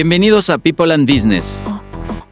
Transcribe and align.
Bienvenidos 0.00 0.48
a 0.48 0.58
People 0.58 0.94
and 0.94 1.12
Business, 1.12 1.60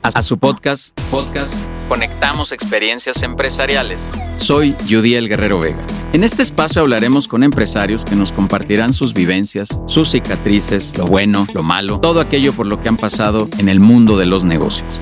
a 0.01 0.23
su 0.23 0.39
podcast, 0.39 0.97
podcast 1.11 1.69
Conectamos 1.89 2.53
Experiencias 2.53 3.25
Empresariales. 3.25 4.09
Soy 4.37 4.77
Judy 4.89 5.17
El 5.17 5.29
Guerrero 5.29 5.59
Vega. 5.59 5.85
En 6.13 6.23
este 6.23 6.43
espacio 6.43 6.83
hablaremos 6.83 7.27
con 7.27 7.43
empresarios 7.43 8.05
que 8.05 8.15
nos 8.15 8.31
compartirán 8.31 8.93
sus 8.93 9.15
vivencias, 9.15 9.81
sus 9.89 10.13
cicatrices, 10.13 10.97
lo 10.97 11.07
bueno, 11.07 11.45
lo 11.55 11.63
malo, 11.65 11.99
todo 11.99 12.21
aquello 12.21 12.53
por 12.53 12.69
lo 12.69 12.81
que 12.81 12.89
han 12.89 12.97
pasado 12.97 13.49
en 13.59 13.69
el 13.69 13.81
mundo 13.81 14.17
de 14.17 14.27
los 14.27 14.45
negocios. 14.45 15.01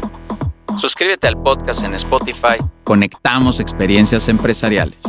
Suscríbete 0.78 1.26
al 1.26 1.36
podcast 1.36 1.84
en 1.84 1.92
Spotify. 1.92 2.56
Conectamos 2.82 3.60
Experiencias 3.60 4.26
Empresariales. 4.28 5.02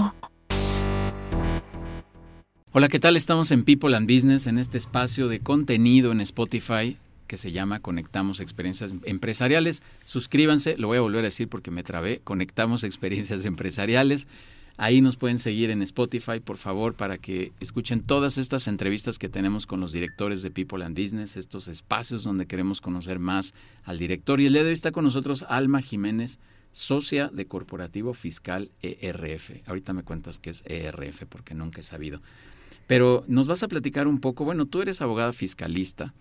Hola, 2.74 2.90
¿qué 2.90 3.00
tal? 3.00 3.16
Estamos 3.16 3.50
en 3.52 3.64
People 3.64 3.96
and 3.96 4.14
Business, 4.14 4.46
en 4.46 4.58
este 4.58 4.78
espacio 4.78 5.30
de 5.30 5.40
contenido 5.40 6.12
en 6.12 6.20
Spotify 6.20 6.98
que 7.28 7.38
se 7.38 7.52
llama 7.52 7.80
Conectamos 7.80 8.40
Experiencias 8.40 8.94
Empresariales. 9.04 9.84
Suscríbanse, 10.06 10.78
lo 10.78 10.88
voy 10.88 10.98
a 10.98 11.02
volver 11.02 11.22
a 11.22 11.24
decir 11.24 11.48
porque 11.48 11.72
me 11.72 11.84
trabé, 11.84 12.22
Conectamos 12.24 12.84
Experiencias 12.84 13.46
Empresariales. 13.46 14.28
Ahí 14.78 15.00
nos 15.00 15.16
pueden 15.16 15.40
seguir 15.40 15.70
en 15.70 15.82
Spotify, 15.82 16.42
por 16.44 16.58
favor, 16.58 16.96
para 16.96 17.18
que 17.18 17.54
escuchen 17.62 18.02
todas 18.02 18.38
estas 18.38 18.68
entrevistas 18.68 19.18
que 19.18 19.30
tenemos 19.30 19.66
con 19.66 19.80
los 19.80 19.94
directores 19.94 20.42
de 20.42 20.52
People 20.52 20.84
and 20.84 21.00
Business, 21.00 21.38
estos 21.38 21.70
espacios 21.70 22.26
donde 22.26 22.46
queremos 22.46 22.82
conocer 22.82 23.18
más 23.18 23.54
al 23.86 23.98
director. 23.98 24.42
Y 24.42 24.48
el 24.48 24.54
día 24.54 24.64
de 24.64 24.70
hoy 24.70 24.74
está 24.74 24.92
con 24.92 25.06
nosotros 25.06 25.46
Alma 25.48 25.82
Jiménez, 25.82 26.40
socia 26.74 27.30
de 27.32 27.46
Corporativo 27.46 28.14
Fiscal 28.14 28.70
ERF. 28.82 29.66
Ahorita 29.66 29.94
me 29.94 30.04
cuentas 30.04 30.40
qué 30.40 30.50
es 30.50 30.62
ERF 30.66 31.24
porque 31.30 31.54
nunca 31.54 31.80
he 31.80 31.84
sabido. 31.84 32.22
Pero 32.86 33.24
nos 33.28 33.48
vas 33.48 33.64
a 33.64 33.70
platicar 33.70 34.08
un 34.08 34.20
poco, 34.20 34.44
bueno, 34.44 34.66
tú 34.66 34.82
eres 34.82 35.02
abogada 35.02 35.32
fiscalista, 35.32 36.14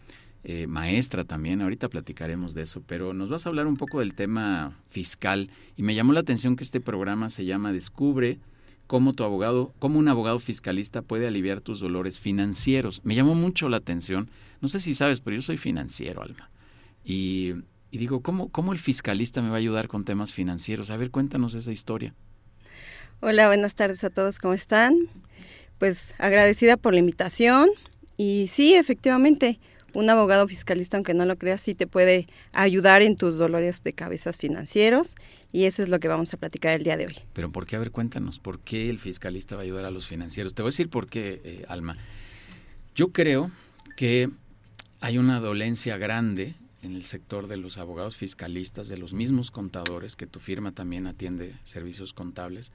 eh, 0.46 0.66
maestra 0.66 1.24
también, 1.24 1.62
ahorita 1.62 1.88
platicaremos 1.88 2.52
de 2.52 2.62
eso, 2.62 2.82
pero 2.86 3.14
nos 3.14 3.30
vas 3.30 3.46
a 3.46 3.48
hablar 3.48 3.66
un 3.66 3.78
poco 3.78 4.00
del 4.00 4.14
tema 4.14 4.76
fiscal 4.90 5.48
y 5.74 5.82
me 5.82 5.95
llamó 5.95 6.12
la 6.12 6.20
atención 6.20 6.54
que 6.54 6.64
este 6.64 6.80
programa 6.80 7.30
se 7.30 7.46
llama 7.46 7.73
Descubre 7.73 8.38
cómo 8.86 9.14
tu 9.14 9.24
abogado, 9.24 9.73
cómo 9.78 9.98
un 9.98 10.09
abogado 10.09 10.38
fiscalista 10.38 11.01
puede 11.01 11.26
aliviar 11.26 11.62
tus 11.62 11.80
dolores 11.80 12.20
financieros. 12.20 13.01
Me 13.04 13.14
llamó 13.14 13.34
mucho 13.34 13.70
la 13.70 13.78
atención, 13.78 14.28
no 14.60 14.68
sé 14.68 14.80
si 14.80 14.92
sabes, 14.92 15.20
pero 15.20 15.36
yo 15.36 15.42
soy 15.42 15.56
financiero, 15.56 16.23
Alma. 16.23 16.51
Y, 17.04 17.54
y 17.90 17.96
digo, 17.96 18.20
¿cómo, 18.20 18.51
¿cómo 18.51 18.74
el 18.74 18.79
fiscalista 18.79 19.40
me 19.40 19.48
va 19.48 19.54
a 19.54 19.58
ayudar 19.58 19.88
con 19.88 20.04
temas 20.04 20.34
financieros? 20.34 20.90
A 20.90 20.98
ver, 20.98 21.10
cuéntanos 21.10 21.54
esa 21.54 21.73
historia. 21.73 22.14
Hola, 23.20 23.46
buenas 23.46 23.74
tardes 23.74 24.04
a 24.04 24.10
todos, 24.10 24.38
¿cómo 24.38 24.52
están? 24.52 24.95
Pues 25.79 26.14
agradecida 26.18 26.76
por 26.76 26.92
la 26.92 26.98
invitación 27.01 27.70
y 28.16 28.48
sí, 28.51 28.74
efectivamente, 28.74 29.58
un 29.95 30.10
abogado 30.10 30.46
fiscalista, 30.46 30.96
aunque 30.96 31.14
no 31.14 31.24
lo 31.24 31.38
creas, 31.38 31.60
sí 31.60 31.74
te 31.74 31.87
puede 31.87 32.26
ayudar 32.52 33.02
en 33.02 33.16
tus 33.16 33.38
dolores 33.38 33.82
de 33.82 33.92
cabezas 33.92 34.36
financieros 34.36 35.14
y 35.52 35.64
eso 35.64 35.82
es 35.82 35.88
lo 35.88 36.01
que 36.01 36.09
vamos 36.09 36.34
a 36.34 36.36
platicar 36.36 36.76
el 36.76 36.82
día 36.82 36.96
de 36.96 37.06
hoy. 37.06 37.16
Pero 37.32 37.51
¿por 37.51 37.64
qué? 37.64 37.76
A 37.76 37.78
ver, 37.78 37.92
cuéntanos, 37.92 38.40
¿por 38.40 38.59
qué 38.59 38.90
el 38.90 38.98
fiscalista 38.98 39.54
va 39.54 39.62
a 39.62 39.64
ayudar 39.64 39.84
a 39.84 39.90
los 39.90 40.06
financieros? 40.06 40.54
Te 40.54 40.62
voy 40.62 40.68
a 40.68 40.73
decir 40.73 40.90
por 40.90 41.06
qué, 41.06 41.40
eh, 41.45 41.64
Alma. 41.68 41.96
Yo 42.95 43.12
creo 43.12 43.51
que 43.96 44.28
hay 45.01 45.18
una 45.18 45.40
dolencia 45.40 45.96
grande 45.96 46.54
en 46.82 46.95
el 46.95 47.04
sector 47.04 47.46
de 47.46 47.56
los 47.56 47.79
abogados 47.79 48.16
fiscalistas, 48.16 48.88
de 48.88 48.98
los 48.98 49.14
mismos 49.14 49.51
contadores, 49.51 50.16
que 50.16 50.26
tu 50.26 50.40
firma 50.40 50.73
también 50.73 51.06
atiende 51.06 51.54
servicios 51.64 52.12
contables, 52.12 52.73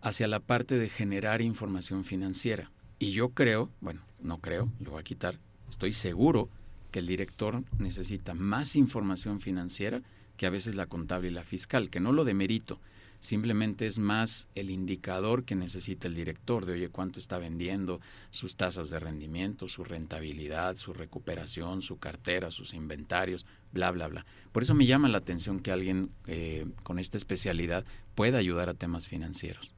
hacia 0.00 0.26
la 0.26 0.40
parte 0.40 0.78
de 0.78 0.88
generar 0.88 1.42
información 1.42 2.04
financiera. 2.04 2.70
Y 2.98 3.12
yo 3.12 3.28
creo, 3.28 3.70
bueno, 3.80 4.00
no 4.20 4.38
creo, 4.38 4.68
lo 4.80 4.92
voy 4.92 5.00
a 5.00 5.04
quitar, 5.04 5.38
estoy 5.68 5.92
seguro 5.92 6.48
que 6.92 7.00
el 7.00 7.06
director 7.06 7.64
necesita 7.78 8.34
más 8.34 8.76
información 8.76 9.40
financiera 9.40 10.00
que 10.36 10.46
a 10.46 10.50
veces 10.50 10.76
la 10.76 10.86
contable 10.86 11.28
y 11.28 11.32
la 11.32 11.42
fiscal, 11.42 11.90
que 11.90 12.00
no 12.00 12.12
lo 12.12 12.24
demerito, 12.24 12.78
simplemente 13.20 13.86
es 13.86 13.98
más 13.98 14.48
el 14.56 14.68
indicador 14.68 15.44
que 15.44 15.54
necesita 15.54 16.08
el 16.08 16.14
director 16.14 16.66
de, 16.66 16.72
oye, 16.72 16.88
cuánto 16.88 17.20
está 17.20 17.38
vendiendo, 17.38 18.00
sus 18.30 18.56
tasas 18.56 18.90
de 18.90 18.98
rendimiento, 18.98 19.68
su 19.68 19.84
rentabilidad, 19.84 20.76
su 20.76 20.92
recuperación, 20.92 21.82
su 21.82 21.98
cartera, 21.98 22.50
sus 22.50 22.74
inventarios, 22.74 23.46
bla, 23.72 23.92
bla, 23.92 24.08
bla. 24.08 24.26
Por 24.50 24.64
eso 24.64 24.74
me 24.74 24.86
llama 24.86 25.08
la 25.08 25.18
atención 25.18 25.60
que 25.60 25.70
alguien 25.70 26.10
eh, 26.26 26.66
con 26.82 26.98
esta 26.98 27.16
especialidad 27.16 27.84
pueda 28.14 28.38
ayudar 28.38 28.68
a 28.68 28.74
temas 28.74 29.06
financieros. 29.06 29.72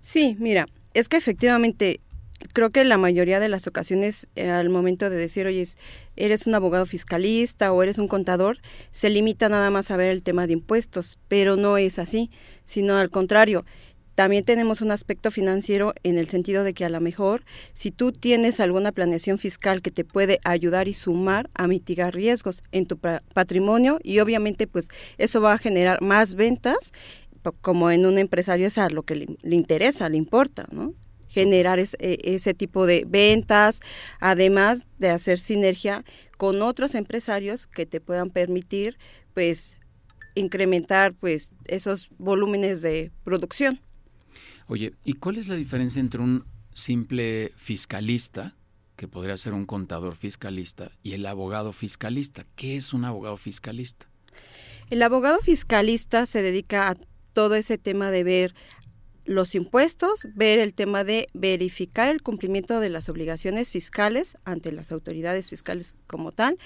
Sí, 0.00 0.36
mira, 0.38 0.66
es 0.94 1.08
que 1.10 1.18
efectivamente 1.18 2.00
creo 2.52 2.70
que 2.70 2.84
la 2.84 2.98
mayoría 2.98 3.40
de 3.40 3.48
las 3.48 3.66
ocasiones 3.66 4.28
eh, 4.36 4.50
al 4.50 4.70
momento 4.70 5.10
de 5.10 5.16
decir, 5.16 5.46
oye, 5.46 5.64
eres 6.16 6.46
un 6.46 6.54
abogado 6.54 6.86
fiscalista 6.86 7.72
o 7.72 7.82
eres 7.82 7.98
un 7.98 8.08
contador, 8.08 8.58
se 8.90 9.10
limita 9.10 9.48
nada 9.48 9.70
más 9.70 9.90
a 9.90 9.96
ver 9.96 10.10
el 10.10 10.22
tema 10.22 10.46
de 10.46 10.54
impuestos, 10.54 11.18
pero 11.28 11.56
no 11.56 11.76
es 11.76 11.98
así, 11.98 12.30
sino 12.64 12.96
al 12.96 13.10
contrario. 13.10 13.64
También 14.14 14.44
tenemos 14.44 14.82
un 14.82 14.90
aspecto 14.90 15.30
financiero 15.30 15.94
en 16.02 16.18
el 16.18 16.28
sentido 16.28 16.62
de 16.62 16.74
que 16.74 16.84
a 16.84 16.90
lo 16.90 17.00
mejor 17.00 17.44
si 17.72 17.90
tú 17.90 18.12
tienes 18.12 18.60
alguna 18.60 18.92
planeación 18.92 19.38
fiscal 19.38 19.80
que 19.80 19.90
te 19.90 20.04
puede 20.04 20.40
ayudar 20.44 20.88
y 20.88 20.94
sumar 20.94 21.48
a 21.54 21.66
mitigar 21.66 22.14
riesgos 22.14 22.62
en 22.70 22.86
tu 22.86 22.98
patrimonio 22.98 23.98
y 24.02 24.18
obviamente 24.18 24.66
pues 24.66 24.88
eso 25.16 25.40
va 25.40 25.54
a 25.54 25.58
generar 25.58 26.02
más 26.02 26.34
ventas 26.34 26.92
como 27.62 27.90
en 27.90 28.04
un 28.04 28.18
empresario 28.18 28.66
es 28.66 28.76
a 28.76 28.90
lo 28.90 29.04
que 29.04 29.16
le, 29.16 29.26
le 29.40 29.56
interesa, 29.56 30.10
le 30.10 30.18
importa, 30.18 30.66
¿no? 30.70 30.94
Generar 31.30 31.78
e, 31.78 31.88
ese 32.00 32.52
tipo 32.52 32.86
de 32.86 33.04
ventas, 33.08 33.80
además 34.20 34.86
de 34.98 35.10
hacer 35.10 35.38
sinergia 35.38 36.04
con 36.36 36.60
otros 36.60 36.94
empresarios 36.94 37.66
que 37.66 37.86
te 37.86 38.00
puedan 38.00 38.30
permitir 38.30 38.98
pues 39.32 39.78
incrementar 40.34 41.14
pues 41.14 41.52
esos 41.66 42.10
volúmenes 42.18 42.82
de 42.82 43.10
producción. 43.24 43.80
Oye, 44.66 44.94
¿y 45.04 45.14
cuál 45.14 45.36
es 45.36 45.48
la 45.48 45.56
diferencia 45.56 46.00
entre 46.00 46.20
un 46.20 46.44
simple 46.72 47.50
fiscalista, 47.56 48.54
que 48.96 49.08
podría 49.08 49.36
ser 49.36 49.52
un 49.52 49.64
contador 49.64 50.16
fiscalista, 50.16 50.90
y 51.02 51.12
el 51.12 51.26
abogado 51.26 51.72
fiscalista? 51.72 52.44
¿Qué 52.54 52.76
es 52.76 52.92
un 52.92 53.04
abogado 53.04 53.36
fiscalista? 53.36 54.08
El 54.90 55.02
abogado 55.02 55.38
fiscalista 55.40 56.26
se 56.26 56.42
dedica 56.42 56.90
a 56.90 56.96
todo 57.32 57.54
ese 57.54 57.78
tema 57.78 58.10
de 58.10 58.24
ver 58.24 58.54
los 59.30 59.54
impuestos, 59.54 60.26
ver 60.34 60.58
el 60.58 60.74
tema 60.74 61.04
de 61.04 61.28
verificar 61.34 62.08
el 62.08 62.20
cumplimiento 62.20 62.80
de 62.80 62.88
las 62.88 63.08
obligaciones 63.08 63.70
fiscales 63.70 64.36
ante 64.44 64.72
las 64.72 64.90
autoridades 64.90 65.50
fiscales 65.50 65.96
como 66.08 66.32
tal, 66.32 66.58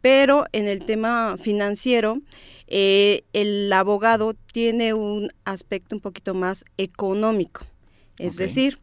pero 0.00 0.46
en 0.52 0.66
el 0.66 0.86
tema 0.86 1.36
financiero, 1.38 2.22
eh, 2.68 3.24
el 3.34 3.70
abogado 3.70 4.32
tiene 4.32 4.94
un 4.94 5.30
aspecto 5.44 5.94
un 5.94 6.00
poquito 6.00 6.32
más 6.32 6.64
económico, 6.78 7.66
es 8.16 8.38
decir, 8.38 8.78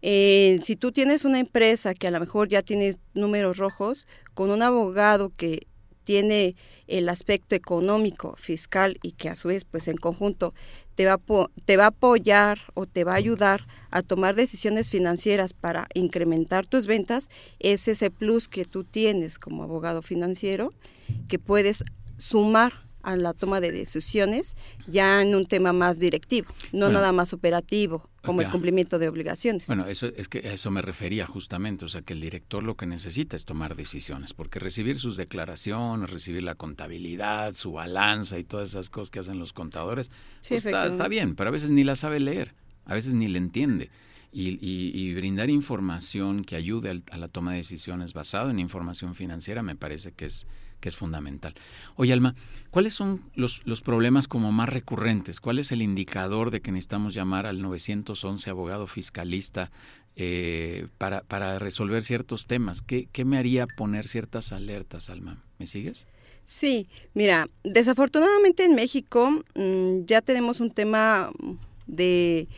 eh, 0.00 0.60
si 0.62 0.76
tú 0.76 0.92
tienes 0.92 1.24
una 1.24 1.40
empresa 1.40 1.94
que 1.94 2.06
a 2.06 2.12
lo 2.12 2.20
mejor 2.20 2.48
ya 2.48 2.62
tiene 2.62 2.94
números 3.12 3.56
rojos, 3.56 4.06
con 4.34 4.50
un 4.50 4.62
abogado 4.62 5.32
que 5.36 5.66
tiene 6.04 6.54
el 6.86 7.08
aspecto 7.08 7.56
económico, 7.56 8.36
fiscal 8.38 8.98
y 9.02 9.12
que 9.12 9.28
a 9.28 9.36
su 9.36 9.48
vez, 9.48 9.64
pues 9.64 9.88
en 9.88 9.96
conjunto 9.96 10.54
te 10.98 11.06
va, 11.06 11.20
te 11.64 11.76
va 11.76 11.84
a 11.84 11.94
apoyar 11.94 12.58
o 12.74 12.84
te 12.84 13.04
va 13.04 13.12
a 13.12 13.22
ayudar 13.22 13.68
a 13.92 14.02
tomar 14.02 14.34
decisiones 14.34 14.90
financieras 14.90 15.52
para 15.52 15.86
incrementar 15.94 16.66
tus 16.66 16.88
ventas, 16.88 17.30
es 17.60 17.86
ese 17.86 18.10
plus 18.10 18.48
que 18.48 18.64
tú 18.64 18.82
tienes 18.82 19.38
como 19.38 19.62
abogado 19.62 20.02
financiero 20.02 20.72
que 21.28 21.38
puedes 21.38 21.84
sumar 22.16 22.87
a 23.02 23.16
la 23.16 23.32
toma 23.32 23.60
de 23.60 23.72
decisiones 23.72 24.56
ya 24.86 25.22
en 25.22 25.34
un 25.34 25.46
tema 25.46 25.72
más 25.72 25.98
directivo, 25.98 26.48
no 26.72 26.88
nada 26.88 27.12
más 27.12 27.32
operativo, 27.32 28.08
como 28.22 28.42
el 28.42 28.50
cumplimiento 28.50 28.98
de 28.98 29.08
obligaciones. 29.08 29.66
Bueno, 29.66 29.86
eso 29.86 30.06
es 30.06 30.28
que 30.28 30.38
a 30.40 30.52
eso 30.52 30.70
me 30.70 30.82
refería 30.82 31.26
justamente, 31.26 31.84
o 31.84 31.88
sea, 31.88 32.02
que 32.02 32.12
el 32.12 32.20
director 32.20 32.62
lo 32.62 32.76
que 32.76 32.86
necesita 32.86 33.36
es 33.36 33.44
tomar 33.44 33.76
decisiones, 33.76 34.34
porque 34.34 34.58
recibir 34.58 34.96
sus 34.96 35.16
declaraciones, 35.16 36.10
recibir 36.10 36.42
la 36.42 36.54
contabilidad, 36.54 37.54
su 37.54 37.72
balanza 37.72 38.38
y 38.38 38.44
todas 38.44 38.70
esas 38.70 38.90
cosas 38.90 39.10
que 39.10 39.20
hacen 39.20 39.38
los 39.38 39.52
contadores, 39.52 40.10
pues 40.46 40.66
está, 40.66 41.08
bien, 41.08 41.34
pero 41.34 41.48
a 41.48 41.52
veces 41.52 41.70
ni 41.70 41.84
la 41.84 41.96
sabe 41.96 42.20
leer, 42.20 42.54
a 42.84 42.94
veces 42.94 43.14
ni 43.14 43.28
le 43.28 43.38
entiende. 43.38 43.90
Y, 44.30 45.14
brindar 45.14 45.48
información 45.48 46.44
que 46.44 46.54
ayude 46.54 47.02
a 47.10 47.16
la 47.16 47.28
toma 47.28 47.52
de 47.52 47.58
decisiones 47.58 48.12
basado 48.12 48.50
en 48.50 48.58
información 48.58 49.14
financiera 49.14 49.62
me 49.62 49.74
parece 49.74 50.12
que 50.12 50.26
es 50.26 50.46
que 50.80 50.88
es 50.88 50.96
fundamental. 50.96 51.54
Oye, 51.96 52.12
Alma, 52.12 52.34
¿cuáles 52.70 52.94
son 52.94 53.22
los, 53.34 53.62
los, 53.64 53.80
problemas 53.82 54.28
como 54.28 54.52
más 54.52 54.68
recurrentes? 54.68 55.40
¿Cuál 55.40 55.58
es 55.58 55.72
el 55.72 55.82
indicador 55.82 56.50
de 56.50 56.60
que 56.60 56.72
necesitamos 56.72 57.14
llamar 57.14 57.46
al 57.46 57.60
911 57.60 58.50
abogado 58.50 58.86
fiscalista 58.86 59.70
eh, 60.16 60.88
para, 60.98 61.22
para, 61.22 61.58
resolver 61.58 62.02
ciertos 62.02 62.46
temas? 62.46 62.82
¿Qué, 62.82 63.08
¿Qué, 63.12 63.24
me 63.24 63.38
haría 63.38 63.66
poner 63.66 64.06
ciertas 64.06 64.52
alertas, 64.52 65.10
Alma? 65.10 65.42
¿Me 65.58 65.66
sigues? 65.66 66.06
Sí, 66.44 66.88
mira, 67.12 67.48
desafortunadamente 67.62 68.64
en 68.64 68.74
México 68.74 69.30
mm, 69.54 70.04
ya 70.06 70.22
tenemos 70.22 70.60
un 70.60 70.70
tema 70.70 71.30
de 71.86 72.48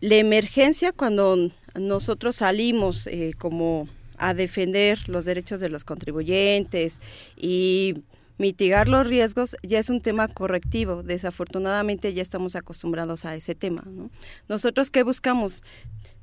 la 0.00 0.16
emergencia 0.16 0.92
cuando 0.92 1.50
nosotros 1.74 2.36
salimos 2.36 3.06
eh, 3.06 3.32
como 3.36 3.88
a 4.18 4.34
defender 4.34 5.08
los 5.08 5.24
derechos 5.24 5.60
de 5.60 5.68
los 5.68 5.84
contribuyentes 5.84 7.00
y 7.36 7.94
mitigar 8.38 8.88
los 8.88 9.06
riesgos 9.06 9.56
ya 9.62 9.78
es 9.78 9.90
un 9.90 10.00
tema 10.00 10.28
correctivo. 10.28 11.02
Desafortunadamente 11.02 12.12
ya 12.12 12.22
estamos 12.22 12.56
acostumbrados 12.56 13.24
a 13.24 13.34
ese 13.34 13.54
tema. 13.54 13.84
Nosotros 14.48 14.90
qué 14.90 15.02
buscamos? 15.02 15.62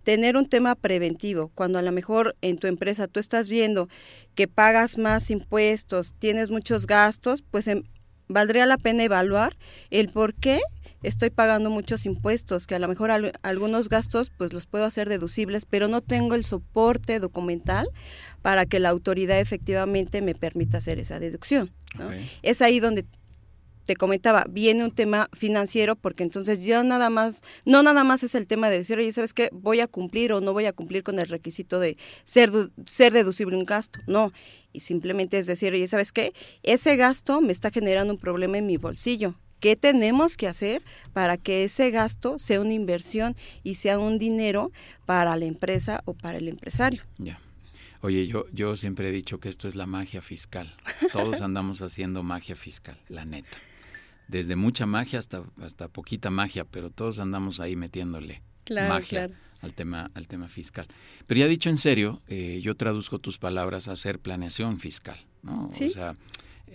Tener 0.03 0.37
un 0.37 0.47
tema 0.47 0.75
preventivo. 0.75 1.51
Cuando 1.55 1.79
a 1.79 1.81
lo 1.81 1.91
mejor 1.91 2.35
en 2.41 2.57
tu 2.57 2.67
empresa 2.67 3.07
tú 3.07 3.19
estás 3.19 3.49
viendo 3.49 3.89
que 4.35 4.47
pagas 4.47 4.97
más 4.97 5.29
impuestos, 5.31 6.13
tienes 6.19 6.49
muchos 6.49 6.87
gastos, 6.87 7.41
pues 7.41 7.67
em, 7.67 7.83
valdría 8.27 8.65
la 8.65 8.77
pena 8.77 9.03
evaluar 9.03 9.53
el 9.89 10.09
por 10.09 10.33
qué 10.33 10.61
estoy 11.03 11.29
pagando 11.29 11.69
muchos 11.69 12.05
impuestos, 12.05 12.65
que 12.65 12.75
a 12.75 12.79
lo 12.79 12.87
mejor 12.87 13.11
algunos 13.41 13.89
gastos 13.89 14.31
pues 14.35 14.53
los 14.53 14.65
puedo 14.65 14.85
hacer 14.85 15.09
deducibles, 15.09 15.65
pero 15.65 15.87
no 15.87 16.01
tengo 16.01 16.35
el 16.35 16.45
soporte 16.45 17.19
documental 17.19 17.87
para 18.41 18.65
que 18.65 18.79
la 18.79 18.89
autoridad 18.89 19.39
efectivamente 19.39 20.21
me 20.21 20.33
permita 20.33 20.79
hacer 20.79 20.99
esa 20.99 21.19
deducción. 21.19 21.71
Es 22.41 22.61
ahí 22.61 22.79
donde 22.79 23.05
te 23.85 23.95
comentaba, 23.95 24.45
viene 24.49 24.83
un 24.83 24.91
tema 24.91 25.29
financiero 25.33 25.95
porque 25.95 26.23
entonces 26.23 26.63
ya 26.63 26.83
nada 26.83 27.09
más, 27.09 27.41
no 27.65 27.83
nada 27.83 28.03
más 28.03 28.23
es 28.23 28.33
el 28.35 28.47
tema 28.47 28.69
de 28.69 28.77
decir, 28.77 28.97
oye, 28.97 29.11
¿sabes 29.11 29.33
qué? 29.33 29.49
Voy 29.51 29.81
a 29.81 29.87
cumplir 29.87 30.31
o 30.33 30.41
no 30.41 30.53
voy 30.53 30.65
a 30.65 30.73
cumplir 30.73 31.03
con 31.03 31.19
el 31.19 31.27
requisito 31.27 31.79
de 31.79 31.97
ser, 32.23 32.51
ser 32.85 33.13
deducible 33.13 33.57
un 33.57 33.65
gasto. 33.65 33.99
No, 34.07 34.31
y 34.71 34.79
simplemente 34.79 35.37
es 35.37 35.47
decir, 35.47 35.73
oye, 35.73 35.87
¿sabes 35.87 36.11
qué? 36.11 36.33
Ese 36.63 36.95
gasto 36.95 37.41
me 37.41 37.51
está 37.51 37.71
generando 37.71 38.13
un 38.13 38.19
problema 38.19 38.57
en 38.57 38.67
mi 38.67 38.77
bolsillo. 38.77 39.35
¿Qué 39.63 39.77
tenemos 39.77 40.35
que 40.35 40.49
hacer 40.49 40.83
para 41.13 41.37
que 41.37 41.63
ese 41.63 41.89
gasto 41.89 42.37
sea 42.37 42.59
una 42.59 42.73
inversión 42.73 43.37
y 43.63 43.75
sea 43.75 43.97
un 43.97 44.19
dinero 44.19 44.73
para 45.05 45.37
la 45.37 45.45
empresa 45.45 46.01
o 46.03 46.13
para 46.13 46.37
el 46.37 46.49
empresario? 46.49 47.01
Ya. 47.17 47.39
Oye, 48.01 48.27
yo, 48.27 48.45
yo 48.51 48.75
siempre 48.75 49.07
he 49.07 49.11
dicho 49.13 49.39
que 49.39 49.47
esto 49.47 49.69
es 49.69 49.75
la 49.75 49.85
magia 49.85 50.21
fiscal. 50.21 50.75
Todos 51.13 51.39
andamos 51.39 51.81
haciendo 51.81 52.23
magia 52.23 52.57
fiscal, 52.57 52.99
la 53.07 53.23
neta. 53.23 53.57
Desde 54.27 54.57
mucha 54.57 54.85
magia 54.85 55.19
hasta, 55.19 55.45
hasta 55.61 55.87
poquita 55.87 56.29
magia, 56.29 56.65
pero 56.65 56.89
todos 56.89 57.19
andamos 57.19 57.61
ahí 57.61 57.77
metiéndole 57.77 58.41
magia 58.69 59.29
al 59.61 59.73
tema 59.73 60.11
al 60.13 60.27
tema 60.27 60.49
fiscal. 60.49 60.87
Pero 61.25 61.39
ya 61.39 61.47
dicho 61.47 61.69
en 61.69 61.77
serio, 61.77 62.21
eh, 62.27 62.59
yo 62.61 62.75
traduzco 62.75 63.19
tus 63.19 63.37
palabras 63.37 63.87
a 63.87 63.93
hacer 63.93 64.19
planeación 64.19 64.79
fiscal, 64.79 65.19
¿no? 65.41 65.69
O 65.69 65.89
sea, 65.89 66.17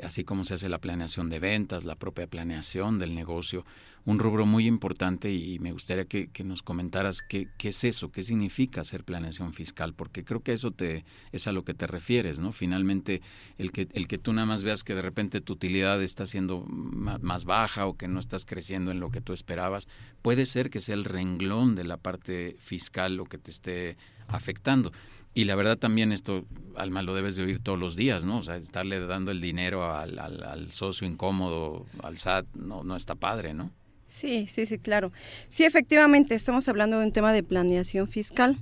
así 0.02 0.24
como 0.24 0.44
se 0.44 0.54
hace 0.54 0.68
la 0.68 0.80
planeación 0.80 1.28
de 1.28 1.40
ventas, 1.40 1.84
la 1.84 1.96
propia 1.96 2.26
planeación 2.26 2.98
del 2.98 3.14
negocio, 3.14 3.64
un 4.04 4.18
rubro 4.18 4.46
muy 4.46 4.66
importante 4.66 5.32
y 5.32 5.58
me 5.58 5.72
gustaría 5.72 6.06
que, 6.06 6.30
nos 6.44 6.62
comentaras 6.62 7.20
qué, 7.20 7.48
es 7.62 7.84
eso, 7.84 8.10
qué 8.10 8.22
significa 8.22 8.80
hacer 8.80 9.04
planeación 9.04 9.52
fiscal, 9.52 9.92
porque 9.92 10.24
creo 10.24 10.40
que 10.40 10.54
eso 10.54 10.70
te, 10.70 11.04
es 11.32 11.46
a 11.46 11.52
lo 11.52 11.62
que 11.62 11.74
te 11.74 11.86
refieres, 11.86 12.38
¿no? 12.38 12.52
Finalmente, 12.52 13.20
el 13.58 13.70
que, 13.70 13.88
el 13.92 14.08
que 14.08 14.16
tú 14.16 14.32
nada 14.32 14.46
más 14.46 14.64
veas 14.64 14.82
que 14.82 14.94
de 14.94 15.02
repente 15.02 15.40
tu 15.42 15.52
utilidad 15.52 16.02
está 16.02 16.26
siendo 16.26 16.64
más 16.66 17.44
baja 17.44 17.86
o 17.86 17.98
que 17.98 18.08
no 18.08 18.18
estás 18.18 18.46
creciendo 18.46 18.90
en 18.90 19.00
lo 19.00 19.10
que 19.10 19.20
tú 19.20 19.34
esperabas, 19.34 19.88
puede 20.22 20.46
ser 20.46 20.70
que 20.70 20.80
sea 20.80 20.94
el 20.94 21.04
renglón 21.04 21.74
de 21.74 21.84
la 21.84 21.98
parte 21.98 22.56
fiscal 22.60 23.16
lo 23.16 23.26
que 23.26 23.36
te 23.36 23.50
esté 23.50 23.98
afectando. 24.26 24.92
Y 25.38 25.44
la 25.44 25.54
verdad 25.54 25.78
también 25.78 26.10
esto, 26.10 26.44
Alma, 26.74 27.04
lo 27.04 27.14
debes 27.14 27.36
de 27.36 27.44
oír 27.44 27.60
todos 27.60 27.78
los 27.78 27.94
días, 27.94 28.24
¿no? 28.24 28.38
O 28.38 28.42
sea, 28.42 28.56
estarle 28.56 28.98
dando 28.98 29.30
el 29.30 29.40
dinero 29.40 29.94
al, 29.94 30.72
socio 30.72 31.06
incómodo, 31.06 31.86
al 32.02 32.18
SAT, 32.18 32.44
no, 32.56 32.82
no 32.82 32.96
está 32.96 33.14
padre, 33.14 33.54
¿no? 33.54 33.70
Sí, 34.08 34.48
sí, 34.48 34.66
sí, 34.66 34.80
claro. 34.80 35.12
Sí, 35.48 35.62
efectivamente, 35.62 36.34
estamos 36.34 36.66
hablando 36.68 36.98
de 36.98 37.06
un 37.06 37.12
tema 37.12 37.32
de 37.32 37.44
planeación 37.44 38.08
fiscal. 38.08 38.58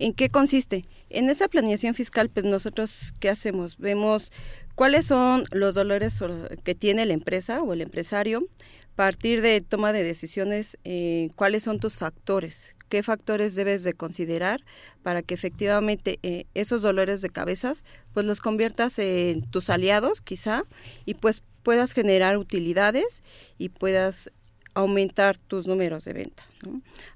¿En 0.00 0.12
qué 0.12 0.28
consiste? 0.28 0.86
En 1.08 1.30
esa 1.30 1.46
planeación 1.46 1.94
fiscal, 1.94 2.30
pues 2.30 2.46
nosotros, 2.46 3.14
¿qué 3.20 3.28
hacemos? 3.28 3.78
Vemos 3.78 4.32
cuáles 4.74 5.06
son 5.06 5.44
los 5.52 5.76
dolores 5.76 6.20
que 6.64 6.74
tiene 6.74 7.06
la 7.06 7.12
empresa 7.12 7.62
o 7.62 7.74
el 7.74 7.80
empresario, 7.80 8.48
partir 8.96 9.40
de 9.40 9.60
toma 9.60 9.92
de 9.92 10.02
decisiones, 10.02 10.78
eh, 10.82 11.30
cuáles 11.36 11.62
son 11.62 11.78
tus 11.78 11.96
factores, 11.96 12.74
qué 12.92 13.02
factores 13.02 13.54
debes 13.54 13.84
de 13.84 13.94
considerar 13.94 14.60
para 15.02 15.22
que 15.22 15.32
efectivamente 15.32 16.18
eh, 16.22 16.44
esos 16.52 16.82
dolores 16.82 17.22
de 17.22 17.30
cabezas 17.30 17.86
pues 18.12 18.26
los 18.26 18.40
conviertas 18.40 18.98
en 18.98 19.40
tus 19.50 19.70
aliados 19.70 20.20
quizá 20.20 20.64
y 21.06 21.14
pues 21.14 21.42
puedas 21.62 21.92
generar 21.92 22.36
utilidades 22.36 23.22
y 23.56 23.70
puedas 23.70 24.30
aumentar 24.74 25.38
tus 25.38 25.66
números 25.66 26.04
de 26.04 26.12
venta. 26.12 26.42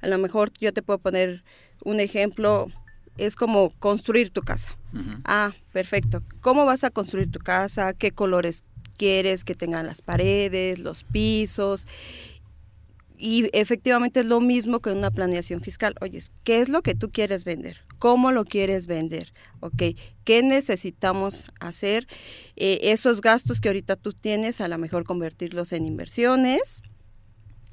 A 0.00 0.06
lo 0.06 0.16
mejor 0.16 0.50
yo 0.58 0.72
te 0.72 0.80
puedo 0.80 0.98
poner 0.98 1.44
un 1.84 2.00
ejemplo, 2.00 2.68
es 3.18 3.36
como 3.36 3.68
construir 3.78 4.30
tu 4.30 4.40
casa. 4.40 4.74
Ah, 5.26 5.52
perfecto. 5.74 6.22
¿Cómo 6.40 6.64
vas 6.64 6.84
a 6.84 6.90
construir 6.90 7.30
tu 7.30 7.38
casa? 7.38 7.92
¿Qué 7.92 8.12
colores 8.12 8.64
quieres 8.96 9.44
que 9.44 9.54
tengan 9.54 9.86
las 9.86 10.00
paredes, 10.00 10.78
los 10.78 11.04
pisos? 11.04 11.86
Y 13.18 13.48
efectivamente 13.52 14.20
es 14.20 14.26
lo 14.26 14.40
mismo 14.40 14.80
que 14.80 14.90
una 14.90 15.10
planeación 15.10 15.60
fiscal. 15.60 15.94
Oye, 16.00 16.20
¿qué 16.44 16.60
es 16.60 16.68
lo 16.68 16.82
que 16.82 16.94
tú 16.94 17.10
quieres 17.10 17.44
vender? 17.44 17.80
¿Cómo 17.98 18.30
lo 18.30 18.44
quieres 18.44 18.86
vender? 18.86 19.32
¿Ok? 19.60 19.82
¿Qué 20.24 20.42
necesitamos 20.42 21.46
hacer? 21.58 22.06
Eh, 22.56 22.78
esos 22.82 23.20
gastos 23.20 23.60
que 23.60 23.68
ahorita 23.68 23.96
tú 23.96 24.12
tienes, 24.12 24.60
a 24.60 24.68
lo 24.68 24.76
mejor 24.76 25.04
convertirlos 25.04 25.72
en 25.72 25.86
inversiones 25.86 26.82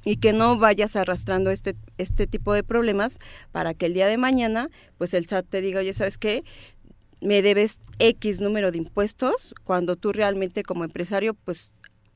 y 0.04 0.16
que 0.16 0.32
no 0.32 0.58
vayas 0.58 0.96
arrastrando 0.96 1.50
este, 1.50 1.76
este 1.98 2.26
tipo 2.26 2.52
de 2.52 2.62
problemas 2.62 3.18
para 3.52 3.74
que 3.74 3.86
el 3.86 3.94
día 3.94 4.06
de 4.06 4.18
mañana, 4.18 4.70
pues 4.98 5.14
el 5.14 5.26
SAT 5.26 5.46
te 5.48 5.60
diga, 5.60 5.80
oye, 5.80 5.92
¿sabes 5.94 6.18
qué? 6.18 6.44
Me 7.20 7.42
debes 7.42 7.80
X 7.98 8.40
número 8.40 8.70
de 8.70 8.78
impuestos 8.78 9.54
cuando 9.64 9.96
tú 9.96 10.12
realmente 10.12 10.62
como 10.62 10.84
empresario, 10.84 11.34
pues 11.34 11.74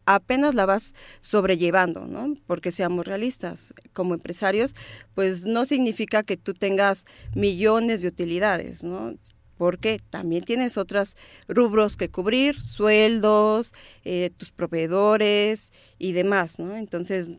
apenas 0.08 0.54
la 0.54 0.64
vas 0.64 0.94
sobrellevando, 1.20 2.06
¿no? 2.06 2.34
Porque 2.46 2.70
seamos 2.70 3.06
realistas, 3.06 3.74
como 3.92 4.14
empresarios, 4.14 4.74
pues 5.14 5.44
no 5.44 5.66
significa 5.66 6.22
que 6.22 6.38
tú 6.38 6.54
tengas 6.54 7.04
millones 7.34 8.00
de 8.00 8.08
utilidades, 8.08 8.84
¿no? 8.84 9.14
Porque 9.58 10.00
también 10.08 10.44
tienes 10.44 10.78
otros 10.78 11.16
rubros 11.46 11.96
que 11.96 12.08
cubrir, 12.08 12.58
sueldos, 12.58 13.74
eh, 14.04 14.30
tus 14.36 14.50
proveedores 14.50 15.72
y 15.98 16.12
demás, 16.12 16.58
¿no? 16.58 16.76
Entonces, 16.76 17.30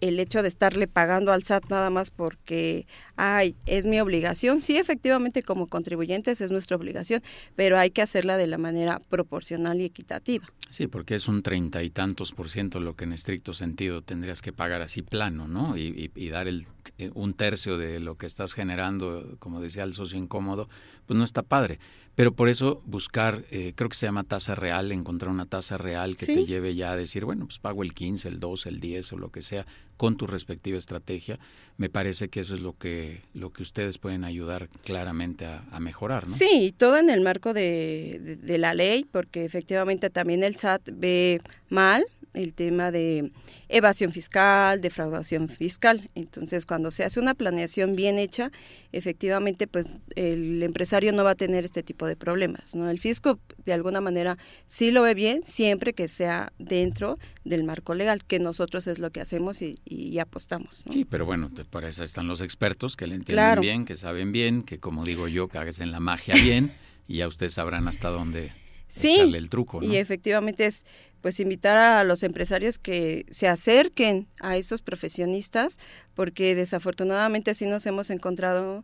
el 0.00 0.20
hecho 0.20 0.42
de 0.42 0.48
estarle 0.48 0.86
pagando 0.86 1.32
al 1.32 1.42
SAT 1.42 1.70
nada 1.70 1.90
más 1.90 2.10
porque, 2.10 2.86
ay, 3.16 3.56
es 3.66 3.84
mi 3.86 4.00
obligación. 4.00 4.60
Sí, 4.60 4.76
efectivamente, 4.76 5.42
como 5.42 5.66
contribuyentes 5.66 6.40
es 6.40 6.50
nuestra 6.50 6.76
obligación, 6.76 7.22
pero 7.56 7.78
hay 7.78 7.90
que 7.90 8.02
hacerla 8.02 8.36
de 8.36 8.48
la 8.48 8.58
manera 8.58 9.00
proporcional 9.08 9.80
y 9.80 9.84
equitativa. 9.84 10.46
Sí, 10.72 10.86
porque 10.86 11.14
es 11.14 11.28
un 11.28 11.42
treinta 11.42 11.82
y 11.82 11.90
tantos 11.90 12.32
por 12.32 12.48
ciento 12.48 12.80
lo 12.80 12.96
que 12.96 13.04
en 13.04 13.12
estricto 13.12 13.52
sentido 13.52 14.00
tendrías 14.00 14.40
que 14.40 14.54
pagar 14.54 14.80
así 14.80 15.02
plano, 15.02 15.46
¿no? 15.46 15.76
Y, 15.76 16.10
y, 16.14 16.28
dar 16.30 16.48
el, 16.48 16.66
eh, 16.96 17.10
un 17.12 17.34
tercio 17.34 17.76
de 17.76 18.00
lo 18.00 18.16
que 18.16 18.24
estás 18.24 18.54
generando, 18.54 19.36
como 19.38 19.60
decía 19.60 19.82
el 19.82 19.92
socio 19.92 20.18
incómodo, 20.18 20.70
pues 21.04 21.18
no 21.18 21.24
está 21.24 21.42
padre. 21.42 21.78
Pero 22.14 22.32
por 22.32 22.48
eso 22.48 22.80
buscar, 22.86 23.44
eh, 23.50 23.74
creo 23.76 23.90
que 23.90 23.96
se 23.96 24.06
llama 24.06 24.24
tasa 24.24 24.54
real, 24.54 24.92
encontrar 24.92 25.30
una 25.30 25.44
tasa 25.44 25.76
real 25.76 26.16
que 26.16 26.24
te 26.24 26.46
lleve 26.46 26.74
ya 26.74 26.92
a 26.92 26.96
decir, 26.96 27.26
bueno, 27.26 27.44
pues 27.44 27.58
pago 27.58 27.82
el 27.82 27.92
15, 27.92 28.28
el 28.28 28.40
12, 28.40 28.70
el 28.70 28.80
10 28.80 29.12
o 29.12 29.18
lo 29.18 29.30
que 29.30 29.42
sea 29.42 29.66
con 30.02 30.16
tu 30.16 30.26
respectiva 30.26 30.78
estrategia. 30.78 31.38
Me 31.76 31.88
parece 31.88 32.28
que 32.28 32.40
eso 32.40 32.54
es 32.54 32.60
lo 32.60 32.76
que, 32.76 33.20
lo 33.34 33.52
que 33.52 33.62
ustedes 33.62 33.98
pueden 33.98 34.24
ayudar 34.24 34.68
claramente 34.82 35.46
a, 35.46 35.78
mejorar, 35.78 36.26
¿no? 36.26 36.34
Sí, 36.34 36.74
todo 36.76 36.98
en 36.98 37.08
el 37.08 37.20
marco 37.20 37.54
de, 37.54 38.38
de 38.42 38.58
la 38.58 38.74
ley, 38.74 39.06
porque 39.08 39.44
efectivamente 39.44 40.10
también 40.10 40.42
el 40.42 40.56
SAT 40.56 40.88
ve 40.92 41.40
mal 41.68 42.04
el 42.34 42.54
tema 42.54 42.90
de 42.90 43.30
evasión 43.68 44.12
fiscal, 44.12 44.80
defraudación 44.80 45.48
fiscal. 45.48 46.10
Entonces, 46.14 46.66
cuando 46.66 46.90
se 46.90 47.04
hace 47.04 47.20
una 47.20 47.34
planeación 47.34 47.96
bien 47.96 48.18
hecha, 48.18 48.50
efectivamente, 48.92 49.66
pues 49.66 49.86
el 50.16 50.62
empresario 50.62 51.12
no 51.12 51.24
va 51.24 51.30
a 51.30 51.34
tener 51.34 51.64
este 51.64 51.82
tipo 51.82 52.06
de 52.06 52.16
problemas. 52.16 52.74
¿no? 52.74 52.88
El 52.88 52.98
fisco, 52.98 53.38
de 53.64 53.72
alguna 53.72 54.00
manera, 54.00 54.38
sí 54.66 54.90
lo 54.90 55.02
ve 55.02 55.14
bien, 55.14 55.42
siempre 55.44 55.92
que 55.92 56.08
sea 56.08 56.52
dentro 56.58 57.18
del 57.44 57.64
marco 57.64 57.94
legal, 57.94 58.24
que 58.24 58.38
nosotros 58.38 58.86
es 58.86 58.98
lo 58.98 59.10
que 59.10 59.20
hacemos 59.20 59.60
y, 59.62 60.18
apostamos. 60.18 60.84
Sí, 60.90 61.04
pero 61.04 61.26
bueno, 61.26 61.50
para 61.70 61.88
eso 61.88 62.04
están 62.04 62.28
los 62.28 62.40
expertos 62.40 62.96
que 62.96 63.06
le 63.06 63.16
entienden 63.16 63.60
bien, 63.60 63.84
que 63.84 63.96
saben 63.96 64.30
bien, 64.30 64.62
que 64.62 64.78
como 64.78 65.04
digo 65.04 65.26
yo, 65.26 65.48
que 65.48 65.58
hagas 65.58 65.80
en 65.80 65.90
la 65.90 66.00
magia 66.00 66.34
bien 66.34 66.72
y 67.08 67.16
ya 67.18 67.28
ustedes 67.28 67.54
sabrán 67.54 67.88
hasta 67.88 68.08
dónde 68.08 68.52
sí, 69.00 69.20
el 69.20 69.48
truco. 69.48 69.82
Y 69.82 69.96
efectivamente 69.96 70.66
es 70.66 70.84
pues 71.22 71.38
invitar 71.38 71.76
a 71.76 72.02
los 72.04 72.24
empresarios 72.24 72.78
que 72.78 73.24
se 73.30 73.46
acerquen 73.46 74.26
a 74.40 74.56
esos 74.56 74.82
profesionistas, 74.82 75.78
porque 76.14 76.56
desafortunadamente 76.56 77.52
así 77.52 77.64
nos 77.66 77.86
hemos 77.86 78.10
encontrado 78.10 78.82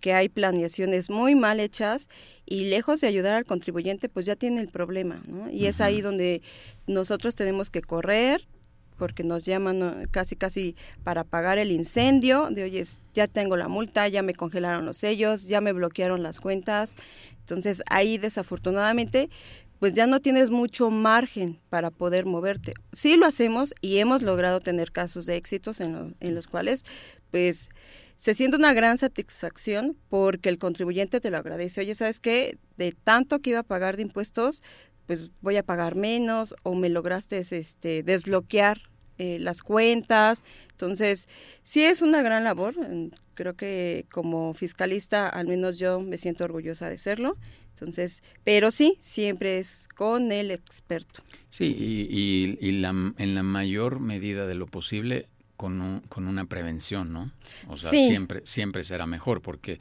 que 0.00 0.14
hay 0.14 0.30
planeaciones 0.30 1.10
muy 1.10 1.34
mal 1.34 1.60
hechas 1.60 2.08
y 2.46 2.64
lejos 2.64 3.02
de 3.02 3.06
ayudar 3.06 3.34
al 3.34 3.44
contribuyente, 3.44 4.08
pues 4.08 4.24
ya 4.24 4.34
tiene 4.34 4.62
el 4.62 4.68
problema, 4.68 5.22
¿no? 5.28 5.50
Y 5.50 5.66
es 5.66 5.82
ahí 5.82 6.00
donde 6.00 6.40
nosotros 6.86 7.34
tenemos 7.34 7.68
que 7.68 7.82
correr, 7.82 8.48
porque 8.96 9.24
nos 9.24 9.44
llaman 9.44 10.08
casi 10.10 10.36
casi 10.36 10.76
para 11.02 11.24
pagar 11.24 11.58
el 11.58 11.70
incendio, 11.70 12.48
de 12.50 12.64
oye, 12.64 12.82
ya 13.12 13.26
tengo 13.26 13.56
la 13.56 13.68
multa, 13.68 14.08
ya 14.08 14.22
me 14.22 14.34
congelaron 14.34 14.86
los 14.86 14.98
sellos, 14.98 15.46
ya 15.46 15.60
me 15.60 15.72
bloquearon 15.72 16.22
las 16.22 16.40
cuentas. 16.40 16.96
Entonces 17.40 17.82
ahí 17.90 18.18
desafortunadamente 18.18 19.28
pues 19.78 19.92
ya 19.92 20.06
no 20.06 20.20
tienes 20.20 20.50
mucho 20.50 20.90
margen 20.90 21.60
para 21.68 21.90
poder 21.90 22.24
moverte. 22.24 22.74
Sí 22.92 23.16
lo 23.16 23.26
hacemos 23.26 23.74
y 23.80 23.98
hemos 23.98 24.22
logrado 24.22 24.60
tener 24.60 24.92
casos 24.92 25.26
de 25.26 25.36
éxitos 25.36 25.80
en, 25.80 26.16
en 26.20 26.34
los 26.34 26.46
cuales 26.46 26.86
pues 27.30 27.68
se 28.16 28.32
siente 28.34 28.56
una 28.56 28.72
gran 28.72 28.96
satisfacción 28.96 29.96
porque 30.08 30.48
el 30.48 30.58
contribuyente 30.58 31.20
te 31.20 31.30
lo 31.30 31.36
agradece. 31.36 31.80
Oye, 31.80 31.94
¿sabes 31.94 32.20
qué? 32.20 32.58
De 32.78 32.92
tanto 32.92 33.40
que 33.40 33.50
iba 33.50 33.58
a 33.58 33.64
pagar 33.64 33.96
de 33.96 34.02
impuestos, 34.02 34.62
pues 35.06 35.30
voy 35.40 35.56
a 35.56 35.62
pagar 35.62 35.94
menos 35.96 36.54
o 36.62 36.74
me 36.74 36.88
lograste 36.88 37.38
este, 37.38 38.02
desbloquear 38.02 38.80
eh, 39.18 39.38
las 39.38 39.62
cuentas. 39.62 40.44
Entonces, 40.72 41.28
sí 41.62 41.84
es 41.84 42.02
una 42.02 42.22
gran 42.22 42.44
labor. 42.44 42.74
Creo 43.34 43.54
que 43.54 44.06
como 44.10 44.54
fiscalista, 44.54 45.28
al 45.28 45.46
menos 45.46 45.78
yo 45.78 46.00
me 46.00 46.18
siento 46.18 46.44
orgullosa 46.44 46.88
de 46.88 46.98
serlo. 46.98 47.36
Entonces, 47.70 48.22
pero 48.44 48.70
sí, 48.70 48.96
siempre 49.00 49.58
es 49.58 49.88
con 49.88 50.30
el 50.32 50.50
experto. 50.50 51.22
Sí, 51.50 51.74
y, 51.76 52.56
y, 52.60 52.72
la, 52.80 52.90
en 52.90 53.34
la 53.34 53.42
mayor 53.42 54.00
medida 54.00 54.46
de 54.46 54.54
lo 54.54 54.66
posible 54.66 55.28
con, 55.56 55.80
un, 55.80 56.00
con 56.00 56.28
una 56.28 56.46
prevención, 56.46 57.12
¿no? 57.12 57.32
O 57.68 57.76
sea, 57.76 57.90
siempre, 57.90 58.42
siempre 58.44 58.84
será 58.84 59.06
mejor, 59.06 59.42
porque 59.42 59.80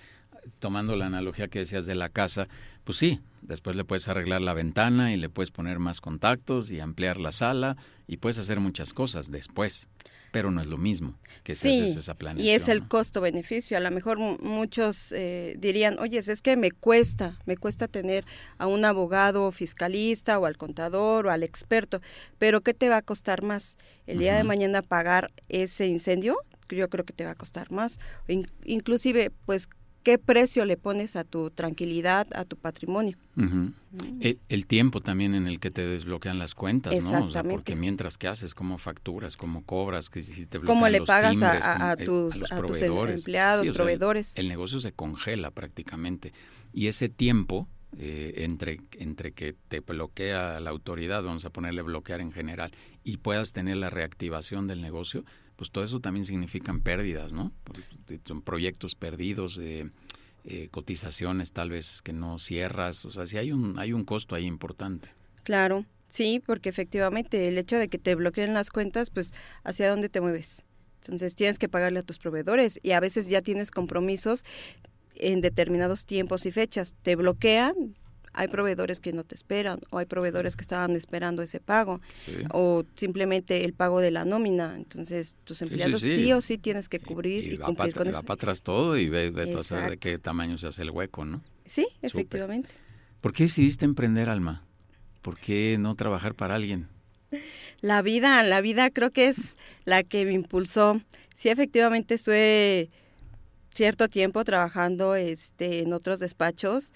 tomando 0.59 0.95
la 0.95 1.05
analogía 1.05 1.47
que 1.47 1.59
decías 1.59 1.85
de 1.85 1.95
la 1.95 2.09
casa, 2.09 2.47
pues 2.83 2.97
sí, 2.97 3.19
después 3.41 3.75
le 3.75 3.83
puedes 3.83 4.07
arreglar 4.07 4.41
la 4.41 4.53
ventana 4.53 5.13
y 5.13 5.17
le 5.17 5.29
puedes 5.29 5.51
poner 5.51 5.79
más 5.79 6.01
contactos 6.01 6.71
y 6.71 6.79
ampliar 6.79 7.19
la 7.19 7.31
sala 7.31 7.77
y 8.07 8.17
puedes 8.17 8.37
hacer 8.37 8.59
muchas 8.59 8.93
cosas 8.93 9.31
después, 9.31 9.87
pero 10.31 10.51
no 10.51 10.61
es 10.61 10.67
lo 10.67 10.77
mismo 10.77 11.15
que 11.43 11.55
sí, 11.55 11.81
esa 11.81 12.15
planeación. 12.15 12.47
Y 12.47 12.51
es 12.51 12.69
el 12.69 12.87
costo-beneficio. 12.87 13.77
A 13.77 13.79
lo 13.81 13.91
mejor 13.91 14.17
muchos 14.17 15.11
eh, 15.11 15.55
dirían, 15.59 15.99
oye, 15.99 16.17
es 16.17 16.41
que 16.41 16.55
me 16.55 16.71
cuesta, 16.71 17.37
me 17.45 17.57
cuesta 17.57 17.87
tener 17.87 18.25
a 18.57 18.67
un 18.67 18.85
abogado 18.85 19.51
fiscalista 19.51 20.39
o 20.39 20.45
al 20.45 20.57
contador 20.57 21.27
o 21.27 21.31
al 21.31 21.43
experto, 21.43 22.01
pero 22.39 22.61
¿qué 22.61 22.73
te 22.73 22.89
va 22.89 22.97
a 22.97 23.01
costar 23.01 23.43
más? 23.43 23.77
El 24.07 24.19
día 24.19 24.35
de 24.35 24.43
mañana 24.43 24.81
pagar 24.81 25.31
ese 25.49 25.87
incendio, 25.87 26.37
yo 26.69 26.89
creo 26.89 27.05
que 27.05 27.13
te 27.13 27.25
va 27.25 27.31
a 27.31 27.35
costar 27.35 27.71
más. 27.71 27.99
inclusive, 28.65 29.31
pues 29.45 29.67
qué 30.03 30.17
precio 30.17 30.65
le 30.65 30.77
pones 30.77 31.15
a 31.15 31.23
tu 31.23 31.49
tranquilidad, 31.49 32.27
a 32.35 32.45
tu 32.45 32.57
patrimonio. 32.57 33.17
el, 34.49 34.67
tiempo 34.67 35.01
también 35.01 35.33
en 35.33 35.47
el 35.47 35.59
que 35.59 35.71
te 35.71 35.85
desbloquean 35.85 36.37
las 36.37 36.53
cuentas, 36.53 37.03
¿no? 37.03 37.25
O 37.25 37.29
sea, 37.29 37.43
porque 37.43 37.75
mientras 37.75 38.17
que 38.17 38.27
haces, 38.27 38.53
cómo 38.53 38.77
facturas, 38.77 39.37
cómo 39.37 39.63
cobras, 39.63 40.09
que 40.09 40.21
si 40.21 40.45
te 40.45 40.59
¿Cómo 40.59 40.87
le 40.87 40.99
los 40.99 41.07
pagas 41.07 41.41
a, 41.41 41.93
eh, 41.93 42.05
tus, 42.05 42.43
empleados, 42.51 43.69
proveedores? 43.71 44.33
El, 44.35 44.49
negocio 44.49 44.79
se 44.79 44.91
congela 44.91 45.51
prácticamente. 45.51 46.33
Y 46.73 46.87
ese 46.87 47.09
tiempo 47.09 47.67
eh, 47.97 48.33
entre, 48.37 48.81
entre 48.97 49.31
que 49.31 49.55
te 49.67 49.79
bloquea 49.79 50.59
la 50.59 50.69
autoridad, 50.69 51.23
vamos 51.23 51.45
a 51.45 51.49
ponerle 51.49 51.81
bloquear 51.81 52.21
en 52.21 52.31
general, 52.31 52.71
y 53.03 53.17
puedas 53.17 53.53
tener 53.53 53.77
la 53.77 53.89
reactivación 53.89 54.67
del 54.67 54.81
negocio, 54.81 55.23
pues 55.63 55.71
todo 55.71 55.85
eso 55.85 56.01
también 56.01 56.25
significan 56.25 56.81
pérdidas, 56.81 57.31
¿no? 57.31 57.53
Son 58.25 58.41
proyectos 58.41 58.95
perdidos, 58.95 59.57
eh, 59.61 59.87
cotizaciones 60.71 61.53
tal 61.53 61.69
vez 61.69 62.01
que 62.01 62.11
no 62.11 62.37
cierras, 62.37 63.05
o 63.05 63.11
sea, 63.11 63.25
sí 63.25 63.37
hay 63.37 63.53
un, 63.53 63.79
hay 63.79 63.93
un 63.93 64.03
costo 64.03 64.35
ahí 64.35 64.45
importante. 64.45 65.07
Claro, 65.43 65.85
sí, 66.09 66.43
porque 66.45 66.67
efectivamente 66.67 67.47
el 67.47 67.57
hecho 67.57 67.77
de 67.77 67.87
que 67.87 67.97
te 67.97 68.13
bloqueen 68.13 68.53
las 68.53 68.71
cuentas, 68.71 69.09
pues 69.09 69.33
hacia 69.63 69.89
dónde 69.89 70.09
te 70.09 70.19
mueves. 70.19 70.65
Entonces 71.01 71.33
tienes 71.33 71.59
que 71.59 71.69
pagarle 71.69 71.99
a 71.99 72.03
tus 72.03 72.19
proveedores 72.19 72.77
y 72.83 72.91
a 72.91 72.99
veces 72.99 73.29
ya 73.29 73.39
tienes 73.39 73.71
compromisos 73.71 74.43
en 75.15 75.39
determinados 75.39 76.05
tiempos 76.05 76.45
y 76.45 76.51
fechas. 76.51 76.93
Te 77.03 77.15
bloquean, 77.15 77.95
hay 78.33 78.47
proveedores 78.47 78.99
que 78.99 79.13
no 79.13 79.23
te 79.23 79.35
esperan 79.35 79.79
o 79.91 79.99
hay 79.99 80.05
proveedores 80.05 80.55
que 80.55 80.63
estaban 80.63 80.95
esperando 80.95 81.41
ese 81.41 81.59
pago 81.59 82.01
o 82.51 82.83
simplemente 82.95 83.63
el 83.63 83.73
pago 83.73 83.99
de 83.99 84.11
la 84.11 84.25
nómina. 84.25 84.75
Entonces, 84.75 85.37
tus 85.43 85.61
empleados 85.61 86.01
sí, 86.01 86.33
o 86.33 86.41
sí 86.41 86.57
tienes 86.57 86.89
que 86.89 86.99
cubrir 86.99 87.53
y, 87.53 87.57
cumplir 87.57 87.93
con 87.93 88.07
eso. 88.07 88.17
va 88.17 88.23
para 88.23 88.35
atrás 88.35 88.61
todo 88.61 88.97
y 88.97 89.09
ve, 89.09 89.31
ve 89.31 89.45
de 89.45 89.97
qué 89.97 90.17
tamaño 90.17 90.57
se 90.57 90.67
hace 90.67 90.81
el 90.81 90.91
hueco, 90.91 91.25
¿no? 91.25 91.41
Sí, 91.65 91.87
efectivamente. 92.01 92.69
¿Por 93.21 93.33
qué 93.33 93.43
decidiste 93.43 93.85
emprender, 93.85 94.29
Alma? 94.29 94.65
¿Por 95.21 95.37
qué 95.37 95.77
no 95.79 95.95
trabajar 95.95 96.35
para 96.35 96.55
alguien? 96.55 96.89
La 97.81 98.01
vida, 98.01 98.43
la 98.43 98.61
vida 98.61 98.89
creo 98.89 99.11
que 99.11 99.27
es 99.27 99.57
la 99.85 100.03
que 100.03 100.25
me 100.25 100.33
impulsó. 100.33 101.01
Sí, 101.33 101.49
efectivamente 101.49 102.15
estuve 102.15 102.89
cierto 103.73 104.07
tiempo 104.07 104.43
trabajando 104.43 105.15
este, 105.15 105.81
en 105.81 105.93
otros 105.93 106.19
despachos. 106.19 106.93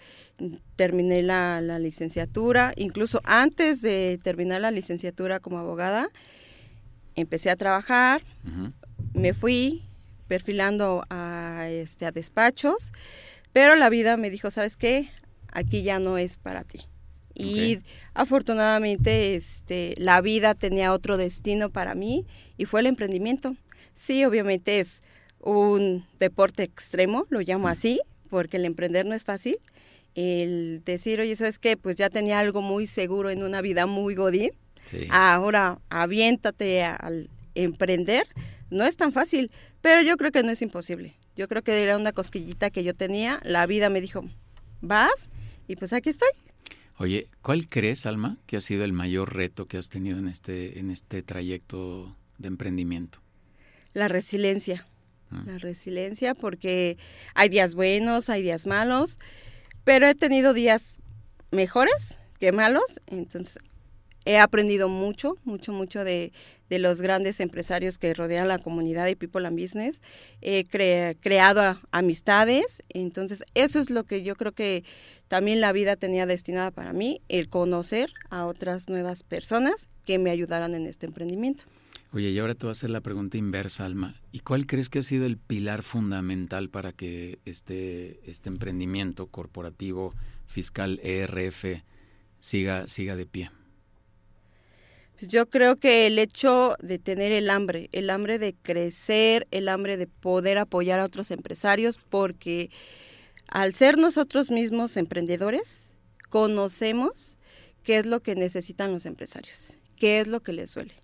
Terminé 0.75 1.23
la, 1.23 1.61
licenciatura, 1.79 2.73
incluso 2.75 3.21
antes 3.23 3.81
de 3.81 4.19
terminar 4.23 4.61
la 4.61 4.71
licenciatura 4.71 5.39
como 5.39 5.57
abogada, 5.57 6.09
empecé 7.15 7.49
a 7.49 7.55
trabajar, 7.55 8.21
me 9.13 9.33
fui 9.33 9.83
perfilando 10.27 11.03
a, 11.09 11.67
este, 11.69 12.05
a 12.05 12.11
despachos, 12.11 12.91
pero 13.53 13.75
la 13.75 13.89
vida 13.89 14.17
me 14.17 14.29
dijo, 14.29 14.51
¿sabes 14.51 14.77
qué? 14.77 15.09
Aquí 15.51 15.81
ya 15.81 15.99
no 15.99 16.17
es 16.17 16.37
para 16.37 16.63
ti. 16.63 16.81
Y 17.33 17.79
afortunadamente 18.15 19.35
este, 19.35 19.93
la 19.97 20.21
vida 20.21 20.55
tenía 20.55 20.91
otro 20.91 21.17
destino 21.17 21.69
para 21.69 21.93
mí 21.93 22.25
y 22.57 22.65
fue 22.65 22.79
el 22.79 22.87
emprendimiento. 22.87 23.55
Sí, 23.93 24.25
obviamente 24.25 24.79
es 24.79 25.03
un 25.47 26.05
deporte 26.19 26.63
extremo, 26.63 27.25
lo 27.29 27.39
llamo 27.39 27.67
así, 27.69 28.01
porque 28.29 28.57
el 28.57 28.65
emprender 28.65 29.05
no 29.05 29.15
es 29.15 29.23
fácil. 29.23 29.57
El 30.13 30.81
decir, 30.83 31.19
oye, 31.21 31.35
¿sabes 31.35 31.57
qué? 31.59 31.77
Pues 31.77 31.95
ya 31.95 32.09
tenía 32.09 32.39
algo 32.39 32.61
muy 32.61 32.87
seguro 32.87 33.29
en 33.29 33.43
una 33.43 33.61
vida 33.61 33.85
muy 33.85 34.15
godín. 34.15 34.51
Ahora 35.09 35.79
aviéntate 35.89 36.83
al 36.83 37.29
emprender. 37.55 38.27
No 38.69 38.85
es 38.85 38.97
tan 38.97 39.13
fácil, 39.13 39.51
pero 39.81 40.01
yo 40.01 40.17
creo 40.17 40.31
que 40.31 40.43
no 40.43 40.51
es 40.51 40.61
imposible. 40.61 41.13
Yo 41.35 41.47
creo 41.47 41.61
que 41.61 41.81
era 41.81 41.95
una 41.95 42.11
cosquillita 42.11 42.69
que 42.69 42.83
yo 42.83 42.93
tenía. 42.93 43.39
La 43.43 43.65
vida 43.67 43.89
me 43.89 44.01
dijo, 44.01 44.25
vas 44.81 45.29
y 45.67 45.75
pues 45.75 45.93
aquí 45.93 46.09
estoy. 46.09 46.29
Oye, 46.97 47.27
¿cuál 47.41 47.67
crees, 47.67 48.05
Alma, 48.05 48.37
que 48.47 48.57
ha 48.57 48.61
sido 48.61 48.83
el 48.83 48.91
mayor 48.91 49.35
reto 49.35 49.67
que 49.67 49.77
has 49.77 49.87
tenido 49.87 50.17
en 50.17 50.27
este, 50.27 50.79
en 50.79 50.89
este 50.89 51.21
trayecto 51.21 52.17
de 52.37 52.47
emprendimiento? 52.47 53.19
La 53.93 54.07
resiliencia 54.07 54.85
la 55.29 55.57
resiliencia, 55.57 56.33
porque 56.33 56.97
hay 57.33 57.49
días 57.49 57.73
buenos, 57.73 58.29
hay 58.29 58.41
días 58.41 58.67
malos, 58.67 59.17
pero 59.83 60.07
he 60.07 60.15
tenido 60.15 60.53
días 60.53 60.97
mejores 61.51 62.19
que 62.39 62.51
malos, 62.51 63.01
entonces 63.07 63.59
he 64.27 64.37
aprendido 64.37 64.89
mucho, 64.89 65.37
mucho, 65.45 65.71
mucho 65.71 66.03
de, 66.03 66.33
los 66.69 67.01
grandes 67.01 67.39
empresarios 67.39 67.97
que 67.97 68.13
rodean 68.13 68.49
la 68.49 68.59
comunidad 68.59 69.05
de 69.05 69.15
People 69.15 69.47
and 69.47 69.57
Business. 69.57 70.01
He 70.41 70.65
creado 70.65 71.79
amistades, 71.91 72.83
entonces 72.89 73.45
eso 73.53 73.79
es 73.79 73.89
lo 73.89 74.03
que 74.03 74.23
yo 74.23 74.35
creo 74.35 74.51
que 74.51 74.83
también 75.29 75.61
la 75.61 75.71
vida 75.71 75.95
tenía 75.95 76.25
destinada 76.25 76.71
para 76.71 76.91
mí, 76.91 77.21
el 77.29 77.47
conocer 77.47 78.11
a 78.29 78.45
otras 78.45 78.89
nuevas 78.89 79.23
personas 79.23 79.87
que 80.05 80.19
me 80.19 80.29
ayudaran 80.29 80.75
en 80.75 80.87
este 80.87 81.05
emprendimiento. 81.05 81.63
Oye, 82.17 82.31
y 82.31 82.39
ahora 82.39 82.55
te 82.55 82.65
voy 82.65 82.69
a 82.69 82.71
hacer 82.71 82.89
la 82.89 83.01
pregunta 83.01 83.37
inversa, 83.37 83.85
Alma. 83.85 84.19
¿Y 84.31 84.39
cuál 84.39 84.65
crees 84.65 84.89
que 84.89 84.97
ha 84.97 85.03
sido 85.03 85.27
el 85.27 85.37
pilar 85.37 85.83
fundamental 85.83 86.67
para 86.67 86.91
que 86.91 87.37
este, 87.45 88.19
este 88.25 88.49
emprendimiento 88.49 89.27
corporativo 89.27 90.15
fiscal 90.47 90.99
ERF 91.03 91.83
siga, 92.39 92.87
siga 92.87 93.15
de 93.15 93.27
pie? 93.27 93.51
Pues 95.19 95.31
yo 95.31 95.47
creo 95.47 95.75
que 95.75 96.07
el 96.07 96.17
hecho 96.17 96.75
de 96.79 96.97
tener 96.97 97.31
el 97.33 97.51
hambre, 97.51 97.87
el 97.91 98.09
hambre 98.09 98.39
de 98.39 98.55
crecer, 98.55 99.47
el 99.51 99.69
hambre 99.69 99.95
de 99.95 100.07
poder 100.07 100.57
apoyar 100.57 100.99
a 100.99 101.05
otros 101.05 101.29
empresarios, 101.29 101.99
porque 101.99 102.71
al 103.47 103.75
ser 103.75 103.99
nosotros 103.99 104.49
mismos 104.49 104.97
emprendedores, 104.97 105.93
conocemos 106.31 107.37
qué 107.83 107.99
es 107.99 108.07
lo 108.07 108.23
que 108.23 108.33
necesitan 108.33 108.91
los 108.91 109.05
empresarios, 109.05 109.75
qué 109.97 110.19
es 110.19 110.27
lo 110.27 110.41
que 110.41 110.53
les 110.53 110.71
suele 110.71 110.95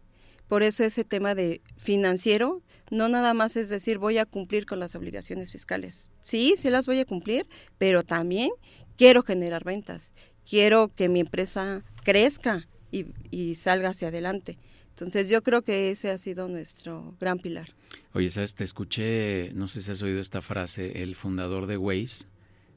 por 0.47 0.63
eso 0.63 0.83
ese 0.83 1.03
tema 1.03 1.35
de 1.35 1.61
financiero 1.77 2.61
no 2.91 3.09
nada 3.09 3.33
más 3.33 3.55
es 3.55 3.69
decir 3.69 3.97
voy 3.97 4.17
a 4.17 4.25
cumplir 4.25 4.65
con 4.65 4.79
las 4.79 4.95
obligaciones 4.95 5.51
fiscales. 5.51 6.11
Sí, 6.19 6.53
sí 6.57 6.69
las 6.69 6.85
voy 6.85 6.99
a 6.99 7.05
cumplir, 7.05 7.47
pero 7.77 8.03
también 8.03 8.51
quiero 8.97 9.23
generar 9.23 9.63
ventas, 9.63 10.13
quiero 10.47 10.89
que 10.89 11.09
mi 11.09 11.19
empresa 11.19 11.83
crezca 12.03 12.67
y, 12.91 13.55
salga 13.55 13.89
hacia 13.89 14.09
adelante. 14.09 14.59
Entonces 14.89 15.27
yo 15.27 15.41
creo 15.41 15.63
que 15.63 15.89
ese 15.89 16.11
ha 16.11 16.17
sido 16.19 16.47
nuestro 16.47 17.15
gran 17.19 17.39
pilar. 17.39 17.73
Oye, 18.13 18.29
¿sabes? 18.29 18.53
Te 18.53 18.63
escuché, 18.63 19.51
no 19.55 19.67
sé 19.67 19.81
si 19.81 19.89
has 19.89 20.03
oído 20.03 20.21
esta 20.21 20.41
frase, 20.41 21.01
el 21.01 21.15
fundador 21.15 21.65
de 21.65 21.77
Waze 21.77 22.25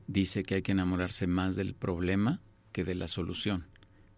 dice 0.07 0.43
que 0.43 0.55
hay 0.55 0.63
que 0.63 0.73
enamorarse 0.73 1.27
más 1.27 1.57
del 1.57 1.75
problema 1.75 2.41
que 2.73 2.85
de 2.85 2.95
la 2.95 3.09
solución. 3.09 3.67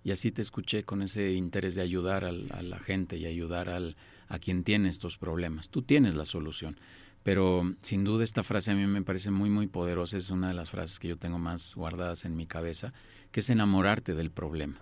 Y 0.09 0.11
así 0.11 0.33
te 0.33 0.41
escuché 0.41 0.85
con 0.85 1.03
ese 1.03 1.35
interés 1.35 1.75
de 1.75 1.83
ayudar 1.83 2.25
a 2.25 2.33
la 2.33 2.79
gente 2.79 3.19
y 3.19 3.27
ayudar 3.27 3.69
al, 3.69 3.95
a 4.29 4.38
quien 4.38 4.65
tiene 4.65 4.88
estos 4.88 5.19
problemas. 5.19 5.69
Tú 5.69 5.83
tienes 5.83 6.15
la 6.15 6.25
solución. 6.25 6.81
Pero 7.25 7.75
sin 7.83 8.05
duda 8.05 8.25
esta 8.25 8.43
frase 8.43 8.71
a 8.71 8.75
mí 8.75 8.87
me 8.87 9.03
parece 9.03 9.31
muy, 9.31 9.50
muy 9.50 9.67
poderosa. 9.67 10.17
Es 10.17 10.31
una 10.31 10.49
de 10.49 10.55
las 10.55 10.71
frases 10.71 10.99
que 10.99 11.09
yo 11.09 11.19
tengo 11.19 11.38
más 11.38 11.75
guardadas 11.75 12.25
en 12.25 12.37
mi 12.37 12.47
cabeza, 12.47 12.91
que 13.33 13.41
es 13.41 13.50
enamorarte 13.50 14.15
del 14.15 14.31
problema. 14.31 14.81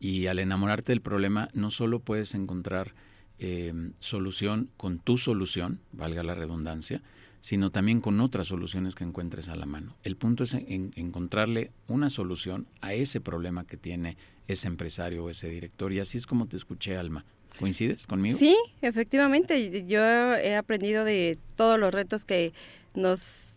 Y 0.00 0.26
al 0.26 0.40
enamorarte 0.40 0.90
del 0.90 1.02
problema 1.02 1.50
no 1.54 1.70
solo 1.70 2.00
puedes 2.00 2.34
encontrar 2.34 2.96
eh, 3.38 3.72
solución 4.00 4.70
con 4.76 4.98
tu 4.98 5.18
solución, 5.18 5.78
valga 5.92 6.24
la 6.24 6.34
redundancia, 6.34 7.00
sino 7.44 7.70
también 7.70 8.00
con 8.00 8.22
otras 8.22 8.46
soluciones 8.46 8.94
que 8.94 9.04
encuentres 9.04 9.50
a 9.50 9.54
la 9.54 9.66
mano. 9.66 9.94
El 10.02 10.16
punto 10.16 10.44
es 10.44 10.54
encontrarle 10.54 11.72
una 11.88 12.08
solución 12.08 12.66
a 12.80 12.94
ese 12.94 13.20
problema 13.20 13.66
que 13.66 13.76
tiene 13.76 14.16
ese 14.48 14.66
empresario 14.66 15.24
o 15.24 15.28
ese 15.28 15.50
director. 15.50 15.92
Y 15.92 16.00
así 16.00 16.16
es 16.16 16.26
como 16.26 16.48
te 16.48 16.56
escuché, 16.56 16.96
Alma. 16.96 17.26
¿Coincides 17.58 18.06
conmigo? 18.06 18.38
Sí, 18.38 18.56
efectivamente. 18.80 19.84
Yo 19.86 20.00
he 20.00 20.56
aprendido 20.56 21.04
de 21.04 21.36
todos 21.54 21.78
los 21.78 21.92
retos 21.92 22.24
que 22.24 22.54
nos 22.94 23.56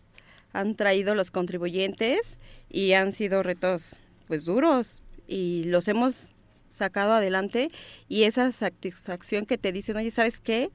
han 0.52 0.74
traído 0.74 1.14
los 1.14 1.30
contribuyentes 1.30 2.40
y 2.68 2.92
han 2.92 3.14
sido 3.14 3.42
retos 3.42 3.96
pues 4.26 4.44
duros 4.44 5.00
y 5.26 5.64
los 5.64 5.88
hemos 5.88 6.28
sacado 6.68 7.14
adelante 7.14 7.70
y 8.06 8.24
esa 8.24 8.52
satisfacción 8.52 9.46
que 9.46 9.56
te 9.56 9.72
dicen, 9.72 9.96
oye, 9.96 10.10
¿sabes 10.10 10.40
qué? 10.40 10.70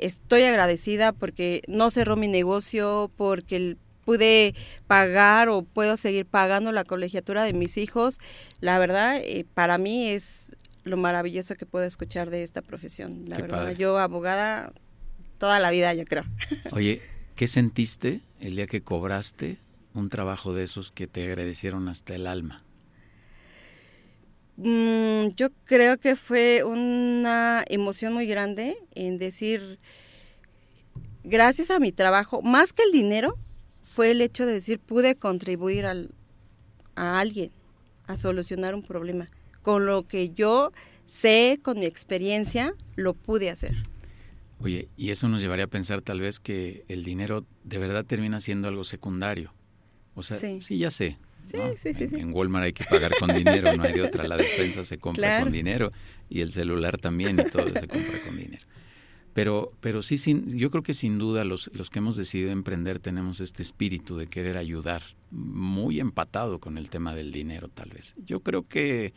Estoy 0.00 0.42
agradecida 0.44 1.12
porque 1.12 1.62
no 1.68 1.90
cerró 1.90 2.16
mi 2.16 2.28
negocio, 2.28 3.10
porque 3.16 3.76
pude 4.04 4.54
pagar 4.86 5.48
o 5.48 5.62
puedo 5.62 5.96
seguir 5.96 6.26
pagando 6.26 6.72
la 6.72 6.84
colegiatura 6.84 7.44
de 7.44 7.52
mis 7.52 7.76
hijos. 7.76 8.18
La 8.60 8.78
verdad, 8.78 9.18
eh, 9.22 9.46
para 9.54 9.78
mí 9.78 10.08
es 10.08 10.56
lo 10.84 10.96
maravilloso 10.96 11.54
que 11.54 11.66
puedo 11.66 11.84
escuchar 11.84 12.30
de 12.30 12.42
esta 12.42 12.62
profesión. 12.62 13.24
La 13.28 13.38
verdad, 13.38 13.70
yo 13.72 13.98
abogada 13.98 14.72
toda 15.38 15.60
la 15.60 15.70
vida, 15.70 15.94
yo 15.94 16.04
creo. 16.04 16.24
Oye, 16.72 17.02
¿qué 17.36 17.46
sentiste 17.46 18.20
el 18.40 18.56
día 18.56 18.66
que 18.66 18.82
cobraste 18.82 19.58
un 19.94 20.08
trabajo 20.08 20.54
de 20.54 20.64
esos 20.64 20.90
que 20.90 21.06
te 21.06 21.24
agradecieron 21.24 21.88
hasta 21.88 22.14
el 22.14 22.26
alma? 22.26 22.62
Mm, 24.56 25.28
yo 25.36 25.48
creo 25.64 25.98
que 25.98 26.16
fue 26.16 26.62
una 26.64 27.64
emoción 27.68 28.12
muy 28.12 28.26
grande 28.26 28.76
en 28.94 29.18
decir, 29.18 29.78
gracias 31.24 31.70
a 31.70 31.78
mi 31.78 31.92
trabajo, 31.92 32.42
más 32.42 32.72
que 32.72 32.82
el 32.82 32.92
dinero, 32.92 33.38
fue 33.82 34.10
el 34.10 34.20
hecho 34.20 34.46
de 34.46 34.54
decir, 34.54 34.78
pude 34.78 35.14
contribuir 35.14 35.86
al, 35.86 36.10
a 36.94 37.18
alguien 37.18 37.50
a 38.06 38.16
solucionar 38.16 38.74
un 38.74 38.82
problema 38.82 39.28
con 39.62 39.86
lo 39.86 40.06
que 40.06 40.30
yo 40.30 40.72
sé, 41.06 41.58
con 41.62 41.78
mi 41.78 41.86
experiencia, 41.86 42.74
lo 42.96 43.14
pude 43.14 43.50
hacer. 43.50 43.74
Oye, 44.60 44.88
y 44.96 45.10
eso 45.10 45.28
nos 45.28 45.40
llevaría 45.40 45.64
a 45.64 45.68
pensar 45.68 46.02
tal 46.02 46.20
vez 46.20 46.38
que 46.38 46.84
el 46.88 47.02
dinero 47.02 47.44
de 47.64 47.78
verdad 47.78 48.04
termina 48.04 48.40
siendo 48.40 48.68
algo 48.68 48.84
secundario. 48.84 49.52
O 50.14 50.22
sea, 50.22 50.36
sí, 50.36 50.78
ya 50.78 50.90
sé. 50.90 51.16
Sí, 51.44 51.92
sí, 51.94 52.04
en, 52.04 52.20
en, 52.20 52.34
Walmart 52.34 52.66
hay 52.66 52.72
que 52.72 52.84
pagar 52.84 53.12
con 53.18 53.34
dinero, 53.34 53.74
no 53.74 53.82
hay 53.82 53.92
de 53.92 54.02
otra. 54.02 54.28
La 54.28 54.36
despensa 54.36 54.84
se 54.84 54.98
compra 54.98 55.42
con 55.42 55.52
dinero 55.52 55.90
y 56.28 56.40
el 56.40 56.52
celular 56.52 56.98
también 56.98 57.40
y 57.40 57.50
todo 57.50 57.68
se 57.68 57.88
compra 57.88 58.22
con 58.24 58.36
dinero. 58.36 58.64
Pero, 59.32 59.72
pero 59.80 60.02
sí, 60.02 60.18
sin, 60.18 60.56
yo 60.56 60.70
creo 60.70 60.82
que 60.82 60.94
sin 60.94 61.18
duda 61.18 61.44
los, 61.44 61.70
los 61.74 61.88
que 61.88 62.00
hemos 62.00 62.16
decidido 62.16 62.50
emprender 62.50 62.98
tenemos 62.98 63.40
este 63.40 63.62
espíritu 63.62 64.16
de 64.16 64.26
querer 64.26 64.56
ayudar, 64.56 65.02
muy 65.30 66.00
empatado 66.00 66.58
con 66.58 66.76
el 66.78 66.90
tema 66.90 67.14
del 67.14 67.30
dinero 67.30 67.68
tal 67.68 67.90
vez. 67.90 68.14
Yo 68.24 68.40
creo 68.40 68.66
que 68.66 69.12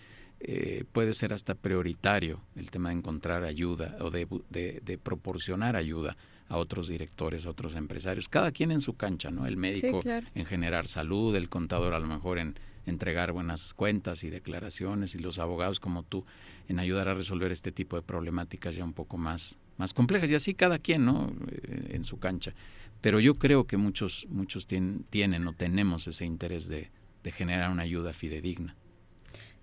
eh, 0.45 0.83
puede 0.91 1.13
ser 1.13 1.33
hasta 1.33 1.55
prioritario 1.55 2.41
el 2.55 2.69
tema 2.69 2.89
de 2.89 2.95
encontrar 2.95 3.43
ayuda 3.43 3.95
o 4.01 4.11
de, 4.11 4.27
de, 4.49 4.97
proporcionar 4.97 5.77
ayuda 5.77 6.17
a 6.53 6.57
otros 6.57 6.87
directores, 6.87 7.47
a 7.47 7.49
otros 7.49 7.73
empresarios, 7.75 8.29
cada 8.29 8.51
quien 8.51 8.71
en 8.71 8.79
su 8.79 8.93
cancha, 8.95 9.31
¿no? 9.31 9.47
El 9.47 9.57
médico 9.57 10.01
en 10.05 10.45
generar 10.45 10.85
salud, 10.85 11.35
el 11.35 11.49
contador 11.49 11.95
a 11.95 11.99
lo 11.99 12.05
mejor 12.05 12.37
en 12.37 12.59
entregar 12.85 13.31
buenas 13.31 13.73
cuentas 13.73 14.23
y 14.23 14.29
declaraciones 14.29 15.15
y 15.15 15.17
los 15.17 15.39
abogados 15.39 15.79
como 15.79 16.03
tú 16.03 16.23
en 16.67 16.79
ayudar 16.79 17.07
a 17.07 17.15
resolver 17.15 17.51
este 17.51 17.71
tipo 17.71 17.95
de 17.95 18.03
problemáticas 18.03 18.75
ya 18.75 18.83
un 18.83 18.93
poco 18.93 19.17
más, 19.17 19.57
más 19.77 19.95
complejas 19.95 20.29
y 20.29 20.35
así 20.35 20.53
cada 20.53 20.77
quien, 20.77 21.05
¿no? 21.05 21.33
Eh, 21.49 21.95
en 21.95 22.03
su 22.03 22.19
cancha. 22.19 22.53
Pero 23.01 23.19
yo 23.19 23.33
creo 23.33 23.65
que 23.65 23.77
muchos, 23.77 24.27
muchos 24.29 24.67
tienen, 24.67 25.05
tienen 25.09 25.47
o 25.47 25.53
tenemos 25.53 26.07
ese 26.07 26.25
interés 26.25 26.67
de, 26.67 26.91
de 27.23 27.31
generar 27.31 27.71
una 27.71 27.81
ayuda 27.81 28.13
fidedigna. 28.13 28.75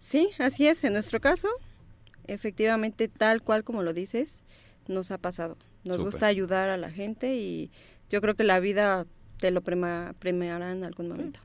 Sí, 0.01 0.31
así 0.41 0.67
es. 0.67 0.83
En 0.83 0.95
nuestro 0.95 1.21
caso, 1.21 1.49
efectivamente, 2.27 3.07
tal 3.07 3.43
cual 3.43 3.63
como 3.63 3.85
lo 3.85 3.93
dices, 3.93 4.45
nos 4.89 5.13
ha 5.13 5.19
pasado. 5.19 5.57
Nos 5.85 6.03
gusta 6.03 6.27
ayudar 6.27 6.69
a 6.69 6.77
la 6.77 6.91
gente 6.91 7.37
y 7.37 7.71
yo 8.09 8.21
creo 8.21 8.35
que 8.35 8.45
la 8.45 8.61
vida 8.61 9.07
te 9.39 9.51
lo 9.51 9.63
premiará 9.63 10.73
en 10.73 10.85
algún 10.85 11.09
momento. 11.09 11.41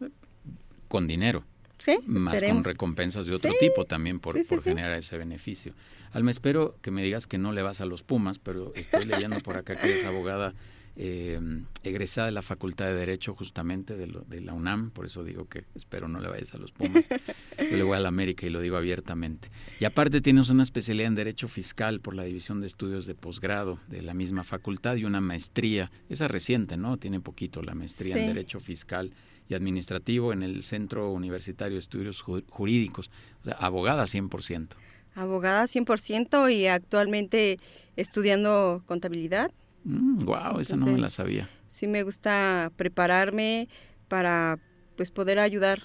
Con 0.88 1.08
dinero. 1.08 1.43
Sí, 1.78 1.98
más 2.06 2.41
con 2.41 2.63
recompensas 2.63 3.26
de 3.26 3.36
otro 3.36 3.52
tipo 3.60 3.86
también 3.86 4.19
por, 4.19 4.36
por 4.48 4.62
generar 4.63 4.98
ese 4.98 5.17
beneficio. 5.17 5.74
Alma, 6.13 6.32
espero 6.32 6.78
que 6.82 6.91
me 6.91 7.04
digas 7.04 7.28
que 7.28 7.38
no 7.38 7.52
le 7.52 7.62
vas 7.62 7.82
a 7.82 7.86
los 7.86 8.02
Pumas, 8.02 8.39
pero 8.39 8.74
estoy 8.76 9.06
leyendo 9.06 9.39
por 9.41 9.58
acá 9.58 9.76
que 9.76 9.91
eres 9.91 10.06
abogada 10.06 10.54
eh, 10.97 11.39
egresada 11.84 12.27
de 12.27 12.31
la 12.31 12.41
Facultad 12.41 12.86
de 12.86 12.93
Derecho 12.93 13.34
justamente 13.34 13.97
de, 13.97 14.08
de, 14.27 14.41
la 14.41 14.53
UNAM, 14.53 14.91
por 14.91 15.05
eso 15.05 15.23
digo 15.23 15.47
que 15.49 15.65
espero 15.75 16.08
no 16.08 16.19
le 16.19 16.29
vayas 16.29 16.53
a 16.53 16.58
los 16.58 16.71
Pumas. 16.71 17.10
Yo 17.10 17.77
le 17.77 17.84
voy 17.84 17.97
a 17.97 17.99
la 17.99 18.08
América 18.08 18.45
y 18.45 18.49
lo 18.49 18.62
digo 18.62 18.77
abiertamente. 18.77 19.49
Y 19.79 19.86
aparte 19.86 20.21
tienes 20.21 20.49
una 20.49 20.63
especialidad 20.63 21.08
en 21.08 21.15
Derecho 21.15 21.47
Fiscal 21.47 21.99
por 21.99 22.15
la 22.15 22.23
División 22.23 22.62
de 22.62 22.67
Estudios 22.67 23.05
de 23.05 23.15
Posgrado 23.15 23.77
de 23.88 24.01
la 24.01 24.13
misma 24.13 24.43
facultad 24.43 24.95
y 24.95 25.03
una 25.03 25.19
maestría, 25.19 25.91
esa 26.08 26.27
reciente, 26.27 26.77
¿no? 26.77 26.97
Tiene 26.97 27.19
poquito 27.19 27.62
la 27.62 27.75
maestría 27.75 28.17
en 28.17 28.27
Derecho 28.27 28.60
Fiscal 28.60 29.12
y 29.49 29.53
Administrativo 29.53 30.31
en 30.31 30.43
el 30.43 30.63
Centro 30.63 31.12
Universitario 31.12 31.75
de 31.75 31.79
Estudios 31.79 32.21
Jurídicos. 32.21 33.12
O 33.41 33.45
sea, 33.45 33.53
abogada 33.55 34.03
100%. 34.03 34.69
Abogada 35.13 35.63
100% 35.65 36.53
y 36.53 36.67
actualmente 36.67 37.60
estudiando 37.95 38.84
contabilidad 38.86 39.51
wow, 39.86 40.58
mm, 40.58 40.60
esa 40.60 40.76
no 40.76 40.88
me 40.88 40.98
la 40.98 41.10
sabía. 41.10 41.50
Sí 41.69 41.88
me 41.88 42.04
gusta 42.04 42.71
prepararme 42.76 43.69
para 44.08 44.60
pues 44.95 45.12
poder 45.12 45.39
ayudar 45.39 45.82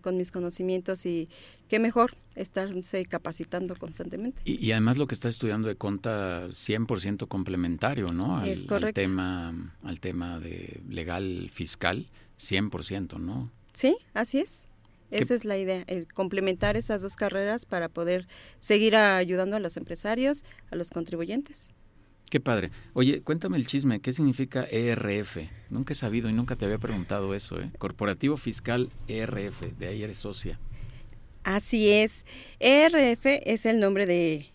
con, 0.00 0.16
mis 0.16 0.30
conocimientos 0.30 1.04
y 1.04 1.28
qué 1.68 1.80
mejor 1.80 2.16
estarse 2.36 3.04
capacitando 3.06 3.74
constantemente. 3.74 4.40
Y, 4.44 4.70
además 4.70 4.98
lo 4.98 5.06
que 5.06 5.14
está 5.14 5.28
estudiando 5.28 5.68
de 5.68 5.76
conta 5.76 6.46
100% 6.48 7.26
complementario, 7.26 8.12
¿no? 8.12 8.38
Al, 8.38 8.48
es 8.48 8.64
correcto. 8.64 9.00
Al 9.00 9.06
tema, 9.06 9.76
al 9.82 10.00
tema 10.00 10.38
de 10.38 10.80
legal 10.88 11.50
fiscal, 11.52 12.08
100%, 12.38 13.18
¿no? 13.18 13.50
Sí, 13.72 13.96
así 14.14 14.38
es. 14.38 14.68
Esa 15.10 15.34
es 15.34 15.44
la 15.44 15.56
idea, 15.58 15.84
el 15.86 16.12
complementar 16.12 16.76
esas 16.76 17.02
dos 17.02 17.14
carreras 17.14 17.66
para 17.66 17.88
poder 17.88 18.26
seguir 18.58 18.96
ayudando 18.96 19.56
a 19.56 19.60
los 19.60 19.76
empresarios, 19.76 20.44
a 20.70 20.76
los 20.76 20.90
contribuyentes. 20.90 21.70
Qué 22.34 22.40
padre. 22.40 22.72
Oye, 22.94 23.20
cuéntame 23.20 23.56
el 23.58 23.64
chisme, 23.64 24.00
¿qué 24.00 24.12
significa 24.12 24.66
ERF? 24.68 25.36
Nunca 25.70 25.92
he 25.92 25.94
sabido 25.94 26.28
y 26.28 26.32
nunca 26.32 26.56
te 26.56 26.64
había 26.64 26.78
preguntado 26.78 27.32
eso, 27.32 27.60
¿eh? 27.60 27.70
Corporativo 27.78 28.36
Fiscal 28.36 28.90
ERF, 29.06 29.60
de 29.78 29.86
ahí 29.86 30.02
eres 30.02 30.18
socia. 30.18 30.58
Así 31.44 31.92
es. 31.92 32.26
ERF 32.58 33.24
es 33.24 33.66
el 33.66 33.78
nombre 33.78 34.06
de 34.06 34.46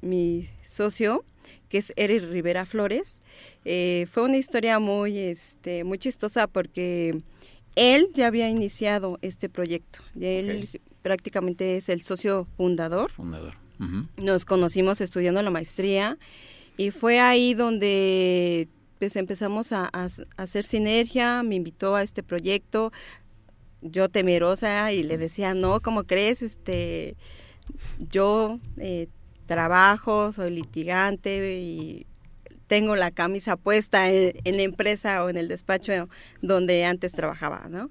mi 0.00 0.48
socio, 0.64 1.24
que 1.68 1.78
es 1.78 1.92
Eric 1.94 2.24
Rivera 2.32 2.66
Flores. 2.66 3.20
Eh, 3.64 4.08
fue 4.10 4.24
una 4.24 4.36
historia 4.36 4.80
muy, 4.80 5.16
este, 5.16 5.84
muy 5.84 5.98
chistosa 5.98 6.48
porque 6.48 7.22
él 7.76 8.08
ya 8.12 8.26
había 8.26 8.48
iniciado 8.48 9.20
este 9.22 9.48
proyecto. 9.48 10.00
Él 10.20 10.68
prácticamente 11.02 11.76
es 11.76 11.90
el 11.90 12.02
socio 12.02 12.48
fundador. 12.56 13.12
Fundador. 13.12 13.54
Nos 14.16 14.44
conocimos 14.44 15.00
estudiando 15.00 15.40
la 15.42 15.50
maestría 15.50 16.18
y 16.80 16.92
fue 16.92 17.20
ahí 17.20 17.52
donde 17.52 18.66
pues 18.98 19.14
empezamos 19.16 19.70
a, 19.72 19.90
hacer 20.38 20.64
sinergia, 20.64 21.42
me 21.42 21.56
invitó 21.56 21.94
a 21.94 22.02
este 22.02 22.22
proyecto, 22.22 22.90
yo 23.82 24.08
temerosa 24.08 24.90
y 24.90 25.02
le 25.02 25.18
decía, 25.18 25.52
no, 25.52 25.80
¿cómo 25.80 26.04
crees? 26.04 26.40
Este, 26.40 27.16
yo 27.98 28.60
eh, 28.78 29.08
trabajo, 29.44 30.32
soy 30.32 30.52
litigante 30.52 31.60
y 31.60 32.06
tengo 32.66 32.96
la 32.96 33.10
camisa 33.10 33.56
puesta 33.56 34.10
en, 34.10 34.40
en, 34.44 34.56
la 34.56 34.62
empresa 34.62 35.22
o 35.22 35.28
en 35.28 35.36
el 35.36 35.48
despacho 35.48 36.08
donde 36.40 36.86
antes 36.86 37.12
trabajaba, 37.12 37.66
¿no? 37.68 37.90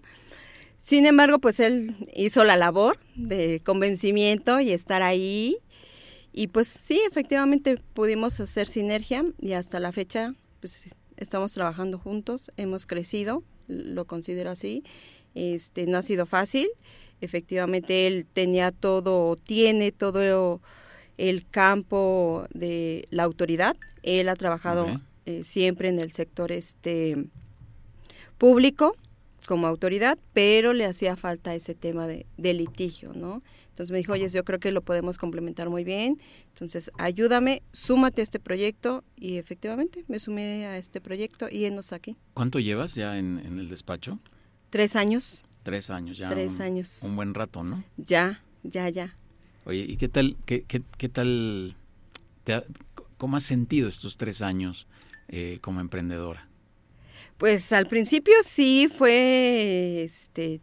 Sin 0.77 1.05
embargo, 1.05 1.37
pues 1.37 1.59
él 1.59 1.95
hizo 2.15 2.43
la 2.43 2.57
labor 2.57 2.97
de 3.15 3.61
convencimiento 3.63 4.59
y 4.59 4.71
estar 4.71 5.03
ahí 5.03 5.59
y 6.33 6.47
pues 6.47 6.67
sí, 6.67 7.01
efectivamente 7.07 7.81
pudimos 7.93 8.39
hacer 8.39 8.67
sinergia 8.67 9.25
y 9.39 9.53
hasta 9.53 9.79
la 9.79 9.91
fecha 9.91 10.33
pues 10.59 10.89
estamos 11.17 11.53
trabajando 11.53 11.97
juntos, 11.97 12.51
hemos 12.57 12.85
crecido, 12.85 13.43
lo 13.67 14.05
considero 14.05 14.51
así. 14.51 14.83
Este 15.35 15.85
no 15.85 15.97
ha 15.97 16.01
sido 16.01 16.25
fácil, 16.25 16.69
Efectivamente, 17.21 18.07
él 18.07 18.25
tenía 18.25 18.71
todo, 18.71 19.35
tiene 19.35 19.91
todo 19.91 20.61
el 21.17 21.47
campo 21.49 22.45
de 22.53 23.05
la 23.09 23.23
autoridad. 23.23 23.75
Él 24.03 24.29
ha 24.29 24.35
trabajado 24.35 24.87
eh, 25.25 25.43
siempre 25.43 25.89
en 25.89 25.99
el 25.99 26.13
sector 26.13 26.51
este 26.51 27.25
público 28.37 28.95
como 29.45 29.67
autoridad, 29.67 30.17
pero 30.33 30.73
le 30.73 30.85
hacía 30.85 31.15
falta 31.15 31.55
ese 31.55 31.75
tema 31.75 32.07
de, 32.07 32.25
de 32.37 32.53
litigio, 32.53 33.13
¿no? 33.13 33.41
Entonces 33.79 33.93
me 33.93 33.99
dijo, 33.99 34.11
oye, 34.11 34.27
yo 34.27 34.43
creo 34.43 34.59
que 34.59 34.73
lo 34.73 34.81
podemos 34.81 35.17
complementar 35.17 35.69
muy 35.69 35.85
bien, 35.85 36.19
entonces 36.49 36.91
ayúdame, 36.97 37.63
súmate 37.71 38.19
a 38.19 38.23
este 38.23 38.37
proyecto 38.37 39.05
y 39.15 39.37
efectivamente 39.37 40.03
me 40.09 40.19
sumé 40.19 40.65
a 40.65 40.77
este 40.77 40.99
proyecto 40.99 41.47
y 41.49 41.63
enos 41.63 41.93
aquí. 41.93 42.17
¿Cuánto 42.33 42.59
llevas 42.59 42.93
ya 42.95 43.17
en, 43.17 43.39
el 43.39 43.69
despacho? 43.69 44.19
Tres 44.69 44.97
años. 44.97 45.45
Tres 45.63 45.89
años, 45.91 46.17
ya. 46.17 46.27
Tres 46.27 46.59
años. 46.59 47.03
Un 47.03 47.15
buen 47.15 47.33
rato, 47.33 47.63
¿no? 47.63 47.81
Ya, 47.95 48.43
ya, 48.63 48.89
ya. 48.89 49.15
Oye, 49.63 49.85
¿y 49.87 49.95
qué 49.95 50.09
tal, 50.09 50.35
qué, 50.45 50.63
qué, 50.63 50.81
qué 50.97 51.07
tal, 51.07 51.77
te 52.43 52.61
cómo 53.15 53.37
has 53.37 53.43
sentido 53.43 53.87
estos 53.87 54.17
tres 54.17 54.41
años 54.41 54.87
eh, 55.29 55.59
como 55.61 55.79
emprendedora? 55.79 56.49
Pues 57.37 57.71
al 57.71 57.87
principio 57.87 58.33
sí 58.43 58.89
fue 58.93 60.03
este, 60.03 60.59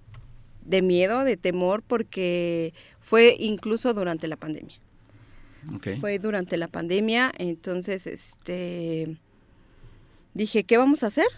de 0.67 0.83
miedo, 0.83 1.25
de 1.25 1.37
temor, 1.37 1.83
porque 1.83 2.75
fue 3.07 3.37
incluso 3.39 3.95
durante 3.95 4.27
la 4.27 4.37
pandemia. 4.37 4.75
Fue 6.01 6.19
durante 6.19 6.57
la 6.57 6.67
pandemia, 6.67 7.33
entonces 7.39 8.09
este 8.09 9.17
dije, 10.35 10.65
¿qué 10.65 10.77
vamos 10.77 11.05
a 11.05 11.07
hacer 11.07 11.29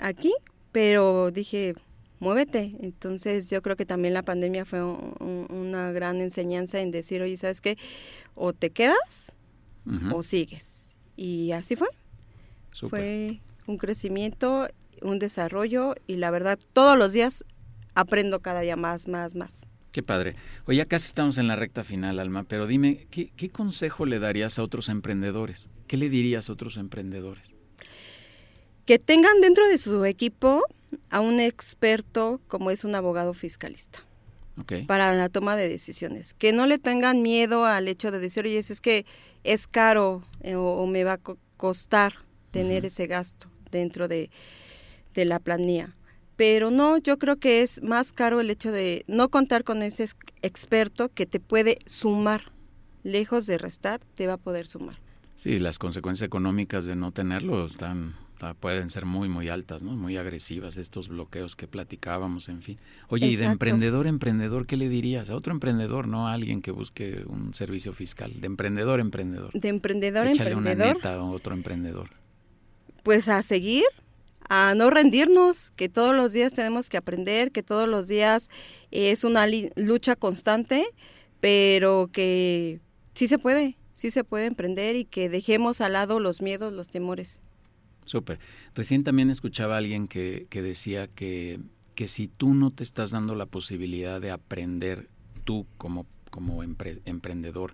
aquí? 0.00 0.34
Pero 0.72 1.30
dije, 1.30 1.76
muévete. 2.18 2.74
Entonces 2.80 3.48
yo 3.48 3.62
creo 3.62 3.76
que 3.76 3.86
también 3.86 4.14
la 4.14 4.24
pandemia 4.24 4.64
fue 4.64 4.82
una 4.82 5.92
gran 5.92 6.20
enseñanza 6.20 6.80
en 6.80 6.90
decir, 6.90 7.22
oye, 7.22 7.36
¿sabes 7.36 7.60
qué? 7.60 7.78
O 8.34 8.52
te 8.52 8.70
quedas 8.70 9.32
o 10.12 10.24
sigues. 10.24 10.96
Y 11.16 11.52
así 11.52 11.76
fue. 11.76 11.88
Fue 12.72 13.40
un 13.68 13.78
crecimiento, 13.78 14.68
un 15.02 15.20
desarrollo 15.20 15.94
y 16.08 16.16
la 16.16 16.32
verdad 16.32 16.58
todos 16.72 16.98
los 16.98 17.12
días 17.12 17.44
aprendo 17.94 18.40
cada 18.40 18.60
día 18.62 18.74
más, 18.74 19.06
más, 19.06 19.36
más. 19.36 19.68
Qué 19.92 20.02
padre. 20.02 20.34
Oye, 20.66 20.78
ya 20.78 20.86
casi 20.86 21.06
estamos 21.06 21.36
en 21.36 21.46
la 21.46 21.54
recta 21.54 21.84
final, 21.84 22.18
Alma, 22.18 22.44
pero 22.44 22.66
dime, 22.66 23.06
¿qué, 23.10 23.50
consejo 23.50 24.06
le 24.06 24.18
darías 24.18 24.58
a 24.58 24.62
otros 24.62 24.88
emprendedores? 24.88 25.68
¿Qué 25.86 25.98
le 25.98 26.08
dirías 26.08 26.48
a 26.48 26.54
otros 26.54 26.78
emprendedores? 26.78 27.54
Que 28.86 28.98
tengan 28.98 29.42
dentro 29.42 29.68
de 29.68 29.76
su 29.76 30.06
equipo 30.06 30.64
a 31.10 31.20
un 31.20 31.40
experto 31.40 32.40
como 32.48 32.70
es 32.70 32.84
un 32.84 32.94
abogado 32.94 33.34
fiscalista. 33.34 34.00
Para 34.86 35.14
la 35.14 35.28
toma 35.28 35.56
de 35.56 35.68
decisiones. 35.68 36.34
Que 36.34 36.52
no 36.52 36.66
le 36.66 36.78
tengan 36.78 37.22
miedo 37.22 37.64
al 37.64 37.88
hecho 37.88 38.10
de 38.10 38.18
decir, 38.18 38.44
oye, 38.44 38.58
es 38.58 38.80
que 38.80 39.06
es 39.44 39.66
caro 39.66 40.22
eh, 40.40 40.56
o, 40.56 40.86
me 40.86 41.04
va 41.04 41.14
a 41.14 41.20
costar 41.56 42.14
tener 42.50 42.84
ese 42.84 43.06
gasto 43.06 43.48
dentro 43.70 44.08
de, 44.08 44.30
de 45.14 45.24
la 45.24 45.38
planilla 45.38 45.94
pero 46.42 46.72
no, 46.72 46.98
yo 46.98 47.20
creo 47.20 47.36
que 47.36 47.62
es 47.62 47.80
más 47.84 48.12
caro 48.12 48.40
el 48.40 48.50
hecho 48.50 48.72
de 48.72 49.04
no 49.06 49.28
contar 49.28 49.62
con 49.62 49.80
ese 49.80 50.08
experto 50.42 51.08
que 51.08 51.24
te 51.24 51.38
puede 51.38 51.78
sumar, 51.86 52.50
lejos 53.04 53.46
de 53.46 53.58
restar, 53.58 54.00
te 54.16 54.26
va 54.26 54.32
a 54.32 54.38
poder 54.38 54.66
sumar. 54.66 54.98
Sí, 55.36 55.60
las 55.60 55.78
consecuencias 55.78 56.26
económicas 56.26 56.84
de 56.84 56.96
no 56.96 57.12
tenerlo 57.12 57.66
están 57.66 58.14
pueden 58.58 58.90
ser 58.90 59.04
muy 59.06 59.28
muy 59.28 59.50
altas, 59.50 59.84
¿no? 59.84 59.92
Muy 59.92 60.16
agresivas 60.16 60.78
estos 60.78 61.06
bloqueos 61.06 61.54
que 61.54 61.68
platicábamos, 61.68 62.48
en 62.48 62.60
fin. 62.60 62.76
Oye, 63.06 63.28
y 63.28 63.36
de 63.36 63.44
emprendedor 63.44 64.08
emprendedor, 64.08 64.66
¿qué 64.66 64.76
le 64.76 64.88
dirías 64.88 65.30
a 65.30 65.36
otro 65.36 65.52
emprendedor, 65.52 66.08
no 66.08 66.26
a 66.26 66.32
alguien 66.32 66.60
que 66.60 66.72
busque 66.72 67.22
un 67.24 67.54
servicio 67.54 67.92
fiscal? 67.92 68.40
De 68.40 68.48
emprendedor 68.48 68.98
emprendedor. 68.98 69.52
De 69.52 69.68
emprendedor 69.68 70.26
Échale 70.26 70.50
emprendedor. 70.50 70.86
una 70.88 70.94
neta 70.94 71.14
a 71.14 71.22
otro 71.22 71.54
emprendedor. 71.54 72.10
Pues 73.04 73.28
a 73.28 73.44
seguir, 73.44 73.84
a 74.54 74.74
no 74.74 74.90
rendirnos, 74.90 75.70
que 75.76 75.88
todos 75.88 76.14
los 76.14 76.34
días 76.34 76.52
tenemos 76.52 76.90
que 76.90 76.98
aprender, 76.98 77.52
que 77.52 77.62
todos 77.62 77.88
los 77.88 78.06
días 78.06 78.50
es 78.90 79.24
una 79.24 79.46
lucha 79.76 80.14
constante, 80.14 80.84
pero 81.40 82.10
que 82.12 82.78
sí 83.14 83.28
se 83.28 83.38
puede, 83.38 83.78
sí 83.94 84.10
se 84.10 84.24
puede 84.24 84.44
emprender 84.44 84.94
y 84.94 85.06
que 85.06 85.30
dejemos 85.30 85.80
al 85.80 85.94
lado 85.94 86.20
los 86.20 86.42
miedos, 86.42 86.70
los 86.74 86.90
temores. 86.90 87.40
Súper. 88.04 88.40
Recién 88.74 89.04
también 89.04 89.30
escuchaba 89.30 89.76
a 89.76 89.78
alguien 89.78 90.06
que, 90.06 90.46
que 90.50 90.60
decía 90.60 91.06
que, 91.06 91.58
que 91.94 92.06
si 92.06 92.28
tú 92.28 92.52
no 92.52 92.70
te 92.70 92.82
estás 92.82 93.10
dando 93.10 93.34
la 93.34 93.46
posibilidad 93.46 94.20
de 94.20 94.32
aprender 94.32 95.08
tú 95.44 95.64
como, 95.78 96.04
como 96.28 96.62
emprendedor 96.62 97.72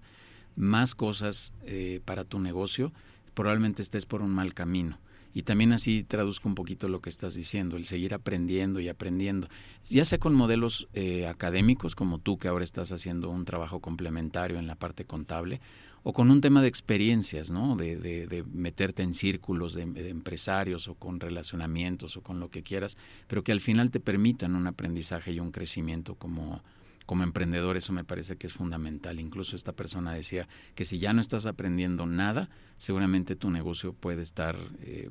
más 0.54 0.94
cosas 0.94 1.52
eh, 1.66 2.00
para 2.04 2.22
tu 2.22 2.38
negocio, 2.38 2.92
probablemente 3.34 3.82
estés 3.82 4.06
por 4.06 4.22
un 4.22 4.30
mal 4.30 4.54
camino 4.54 4.96
y 5.34 5.42
también 5.42 5.72
así 5.72 6.04
traduzco 6.04 6.48
un 6.48 6.54
poquito 6.54 6.88
lo 6.88 7.00
que 7.00 7.10
estás 7.10 7.34
diciendo, 7.34 7.76
el 7.76 7.84
seguir 7.84 8.14
aprendiendo 8.14 8.80
y 8.80 8.88
aprendiendo, 8.88 9.48
ya 9.84 10.04
sea 10.04 10.18
con 10.18 10.34
modelos 10.34 10.88
eh, 10.94 11.26
académicos 11.26 11.94
como 11.94 12.18
tú 12.18 12.38
que 12.38 12.48
ahora 12.48 12.64
estás 12.64 12.92
haciendo 12.92 13.30
un 13.30 13.44
trabajo 13.44 13.80
complementario 13.80 14.58
en 14.58 14.66
la 14.66 14.74
parte 14.74 15.04
contable, 15.04 15.60
o 16.04 16.12
con 16.12 16.30
un 16.30 16.40
tema 16.40 16.62
de 16.62 16.68
experiencias, 16.68 17.50
¿no? 17.50 17.76
De, 17.76 17.96
de, 17.96 18.44
meterte 18.52 19.02
en 19.02 19.12
círculos 19.12 19.74
de, 19.74 19.84
de, 19.84 20.08
empresarios 20.08 20.88
o 20.88 20.94
con 20.94 21.20
relacionamientos 21.20 22.16
o 22.16 22.22
con 22.22 22.40
lo 22.40 22.50
que 22.50 22.62
quieras, 22.62 22.96
pero 23.26 23.42
que 23.42 23.52
al 23.52 23.60
final 23.60 23.90
te 23.90 24.00
permitan 24.00 24.54
un 24.54 24.66
aprendizaje 24.66 25.32
y 25.32 25.40
un 25.40 25.50
crecimiento 25.50 26.14
como, 26.14 26.62
como 27.08 27.22
emprendedor 27.22 27.78
eso 27.78 27.94
me 27.94 28.04
parece 28.04 28.36
que 28.36 28.46
es 28.46 28.52
fundamental. 28.52 29.18
Incluso 29.18 29.56
esta 29.56 29.72
persona 29.72 30.12
decía 30.12 30.46
que 30.74 30.84
si 30.84 30.98
ya 30.98 31.14
no 31.14 31.22
estás 31.22 31.46
aprendiendo 31.46 32.04
nada, 32.04 32.50
seguramente 32.76 33.34
tu 33.34 33.50
negocio 33.50 33.94
puede 33.94 34.20
estar 34.20 34.58
eh, 34.82 35.08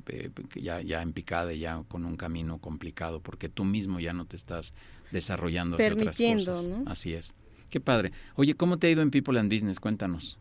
ya, 0.54 0.80
ya 0.82 1.02
en 1.02 1.12
picada 1.12 1.54
y 1.54 1.60
ya 1.62 1.84
con 1.88 2.06
un 2.06 2.16
camino 2.16 2.60
complicado, 2.60 3.20
porque 3.20 3.50
tú 3.50 3.66
mismo 3.66 4.00
ya 4.00 4.14
no 4.14 4.26
te 4.26 4.36
estás 4.36 4.76
desarrollando 5.10 5.78
hacia 5.78 5.92
otras 5.92 6.16
cosas. 6.20 6.68
¿no? 6.68 6.84
Así 6.86 7.14
es. 7.14 7.34
Qué 7.72 7.80
padre. 7.82 8.12
Oye, 8.36 8.54
¿cómo 8.54 8.78
te 8.78 8.86
ha 8.86 8.92
ido 8.92 9.02
en 9.02 9.10
People 9.10 9.40
and 9.40 9.52
Business? 9.52 9.80
Cuéntanos. 9.80 10.38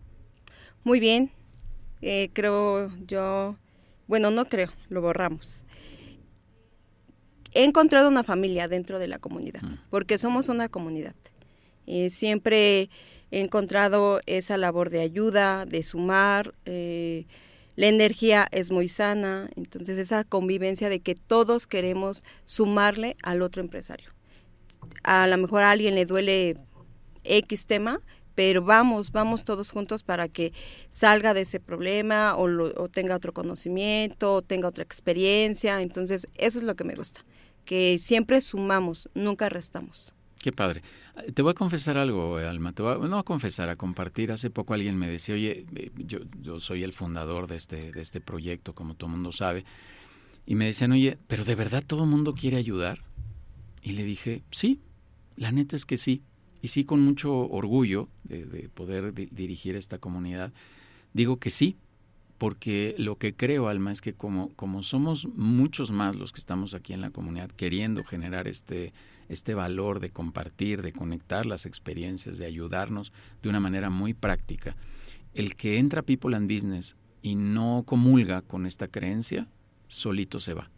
Muy 0.85 1.01
bien. 1.01 1.31
Eh, 2.03 2.29
creo 2.35 2.95
yo, 3.07 3.57
bueno, 4.09 4.31
no 4.31 4.45
creo, 4.45 4.71
lo 4.91 5.01
borramos 5.01 5.65
he 7.53 7.65
encontrado 7.65 8.11
una 8.11 8.23
familia 8.23 8.69
dentro 8.69 8.99
de 8.99 9.09
la 9.09 9.19
comunidad, 9.19 9.63
mm. 9.63 9.79
porque 9.89 10.19
somos 10.19 10.51
una 10.51 10.69
comunidad. 10.69 11.15
Eh, 11.87 12.11
siempre 12.11 12.91
he 13.31 13.41
encontrado 13.41 14.21
esa 14.27 14.57
labor 14.57 14.91
de 14.91 15.01
ayuda, 15.01 15.67
de 15.67 15.83
sumar. 15.83 16.55
Eh, 16.65 17.27
la 17.77 17.89
energía 17.89 18.49
es 18.53 18.71
muy 18.71 18.89
sana, 18.89 19.51
entonces 19.55 19.99
esa 19.99 20.25
convivencia 20.25 20.89
de 20.89 21.01
que 21.01 21.15
todos 21.15 21.67
queremos 21.67 22.25
sumarle 22.47 23.17
al 23.23 23.43
otro 23.43 23.63
empresario. 23.63 24.11
A 25.03 25.27
lo 25.27 25.37
mejor 25.37 25.63
a 25.63 25.73
alguien 25.73 25.95
le 25.95 26.07
duele 26.07 26.57
X 27.25 27.67
tema, 27.67 28.01
pero 28.35 28.63
vamos, 28.63 29.13
vamos 29.13 29.45
todos 29.45 29.71
juntos 29.71 30.03
para 30.03 30.29
que 30.29 30.53
salga 30.89 31.35
de 31.35 31.43
ese 31.43 31.61
problema 31.61 32.35
o, 32.37 32.45
o 32.45 32.89
tenga 32.89 33.17
otro 33.17 33.33
conocimiento, 33.33 34.35
o 34.35 34.43
tenga 34.43 34.69
otra 34.69 34.85
experiencia. 34.85 35.83
Entonces, 35.83 36.27
eso 36.37 36.59
es 36.59 36.65
lo 36.65 36.77
que 36.77 36.85
me 36.85 36.95
gusta, 36.95 37.25
que 37.67 37.99
siempre 37.99 38.41
sumamos, 38.41 39.11
nunca 39.15 39.49
restamos. 39.51 40.16
Qué 40.47 40.53
padre. 40.53 40.81
Te 41.35 41.43
voy 41.43 41.51
a 41.51 41.55
confesar 41.55 41.99
algo, 41.99 42.37
Alma. 42.37 42.73
Te 42.73 42.81
voy 42.81 42.95
a, 42.95 43.09
no 43.09 43.19
a 43.19 43.25
confesar, 43.25 43.69
a 43.69 43.75
compartir. 43.75 44.31
Hace 44.31 44.49
poco 44.49 44.75
alguien 44.75 44.97
me 44.97 45.09
decía, 45.09 45.35
oye, 45.35 45.67
eh, 45.75 45.91
yo, 45.97 46.61
soy 46.61 46.85
el 46.85 46.93
fundador 46.93 47.49
de 47.49 47.57
este, 47.57 47.91
de 47.91 48.01
este 48.01 48.21
proyecto, 48.21 48.73
como 48.73 48.95
todo 48.95 49.09
el 49.09 49.17
mundo 49.17 49.33
sabe. 49.33 49.65
Y 50.47 50.55
me 50.55 50.67
decían, 50.67 50.93
oye, 50.93 51.19
¿pero 51.27 51.43
de 51.43 51.57
verdad 51.57 51.83
todo 51.85 52.05
el 52.05 52.11
mundo 52.11 52.33
quiere 52.33 52.59
ayudar? 52.59 53.01
Y 53.83 53.95
le 53.95 54.05
dije, 54.05 54.45
sí, 54.53 54.79
la 55.35 55.51
neta 55.51 55.75
es 55.75 55.85
que 55.85 55.97
sí. 55.97 56.23
Y 56.63 56.69
sí, 56.69 56.85
con 56.85 57.01
mucho 57.01 57.35
orgullo 57.37 58.09
de, 58.23 58.69
poder 58.73 59.15
dirigir 59.15 59.75
esta 59.75 59.99
comunidad, 59.99 60.53
digo 61.13 61.41
que 61.41 61.51
sí, 61.51 61.77
porque 62.39 62.95
lo 62.99 63.17
que 63.17 63.35
creo, 63.35 63.69
Alma, 63.69 63.93
es 63.93 64.01
que 64.01 64.13
como, 64.13 64.51
como 64.57 64.83
somos 64.83 65.27
muchos 65.35 65.91
más 65.91 66.17
los 66.17 66.33
que 66.33 66.41
estamos 66.41 66.75
aquí 66.75 66.93
en 66.93 67.01
la 67.01 67.11
comunidad 67.11 67.51
queriendo 67.51 68.05
generar 68.05 68.47
este, 68.47 68.93
este 69.29 69.55
valor 69.55 70.01
de 70.01 70.11
compartir, 70.11 70.83
de 70.83 70.93
conectar 70.93 71.47
las 71.47 71.65
experiencias, 71.65 72.39
de 72.39 72.47
ayudarnos 72.47 73.13
de 73.43 73.49
una 73.49 73.61
manera 73.61 73.89
muy 73.91 74.13
práctica, 74.13 74.77
el 75.33 75.57
que 75.57 75.79
entra 75.79 76.03
People 76.03 76.37
and 76.37 76.53
Business 76.53 76.97
y 77.23 77.35
no 77.35 77.85
comulga 77.87 78.43
con 78.43 78.67
esta 78.67 78.89
creencia, 78.89 79.49
solito 79.89 80.41
se 80.41 80.55
va. 80.55 80.71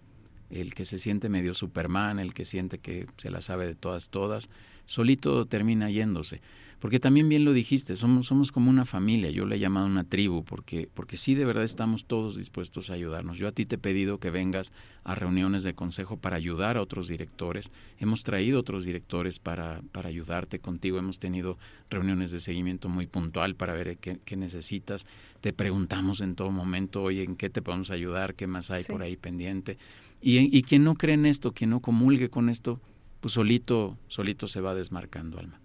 El 0.50 0.74
que 0.74 0.84
se 0.84 0.98
siente 0.98 1.28
medio 1.28 1.54
Superman, 1.54 2.18
el 2.18 2.32
que 2.32 2.44
siente 2.44 2.78
que 2.78 3.06
se 3.16 3.30
la 3.30 3.40
sabe 3.40 3.66
de 3.66 3.74
todas, 3.74 4.08
todas, 4.08 4.48
solito 4.86 5.46
termina 5.46 5.90
yéndose 5.90 6.40
porque 6.78 7.00
también 7.00 7.28
bien 7.28 7.44
lo 7.44 7.52
dijiste, 7.52 7.96
somos, 7.96 8.26
somos 8.26 8.52
como 8.52 8.70
una 8.70 8.84
familia, 8.84 9.30
yo 9.30 9.46
le 9.46 9.56
he 9.56 9.58
llamado 9.58 9.86
una 9.86 10.04
tribu, 10.04 10.44
porque, 10.44 10.88
porque 10.94 11.16
sí 11.16 11.34
de 11.34 11.44
verdad 11.44 11.64
estamos 11.64 12.04
todos 12.04 12.36
dispuestos 12.36 12.90
a 12.90 12.94
ayudarnos. 12.94 13.38
Yo 13.38 13.48
a 13.48 13.52
ti 13.52 13.66
te 13.66 13.74
he 13.74 13.78
pedido 13.78 14.18
que 14.18 14.30
vengas 14.30 14.72
a 15.02 15.14
reuniones 15.16 15.64
de 15.64 15.74
consejo 15.74 16.16
para 16.16 16.36
ayudar 16.36 16.76
a 16.76 16.82
otros 16.82 17.08
directores, 17.08 17.70
hemos 17.98 18.22
traído 18.22 18.60
otros 18.60 18.84
directores 18.84 19.38
para, 19.40 19.82
para 19.90 20.08
ayudarte 20.08 20.60
contigo, 20.60 20.98
hemos 20.98 21.18
tenido 21.18 21.58
reuniones 21.90 22.30
de 22.30 22.40
seguimiento 22.40 22.88
muy 22.88 23.06
puntual 23.06 23.56
para 23.56 23.74
ver 23.74 23.96
qué, 23.96 24.20
qué 24.24 24.36
necesitas, 24.36 25.06
te 25.40 25.52
preguntamos 25.52 26.20
en 26.20 26.36
todo 26.36 26.50
momento, 26.50 27.02
oye, 27.02 27.24
¿en 27.24 27.34
qué 27.34 27.50
te 27.50 27.62
podemos 27.62 27.90
ayudar? 27.90 28.34
¿Qué 28.34 28.46
más 28.46 28.70
hay 28.70 28.84
por 28.84 29.02
ahí 29.02 29.16
pendiente? 29.16 29.78
Y, 30.20 30.56
y 30.56 30.62
quien 30.62 30.84
no 30.84 30.94
cree 30.94 31.14
en 31.14 31.26
esto, 31.26 31.52
quien 31.52 31.70
no 31.70 31.80
comulgue 31.80 32.28
con 32.28 32.48
esto, 32.48 32.80
pues 33.20 33.34
solito, 33.34 33.96
solito 34.06 34.46
se 34.46 34.60
va 34.60 34.74
desmarcando, 34.74 35.38
Alma. 35.38 35.60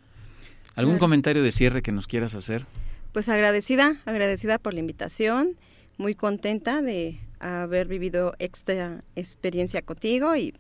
¿Algún 0.76 0.98
comentario 0.98 1.44
de 1.44 1.52
cierre 1.52 1.82
que 1.82 1.92
nos 1.92 2.08
quieras 2.08 2.36
hacer? 2.36 2.66
Pues 3.12 3.30
agradecida, 3.30 3.98
agradecida 4.06 4.58
por 4.58 4.74
la 4.74 4.80
invitación, 4.80 5.56
muy 5.98 6.16
contenta 6.16 6.82
de 6.82 7.20
haber 7.40 7.88
vivido 7.88 8.34
esta 8.40 9.04
experiencia 9.16 9.82
contigo 9.84 10.36
y 10.36 10.56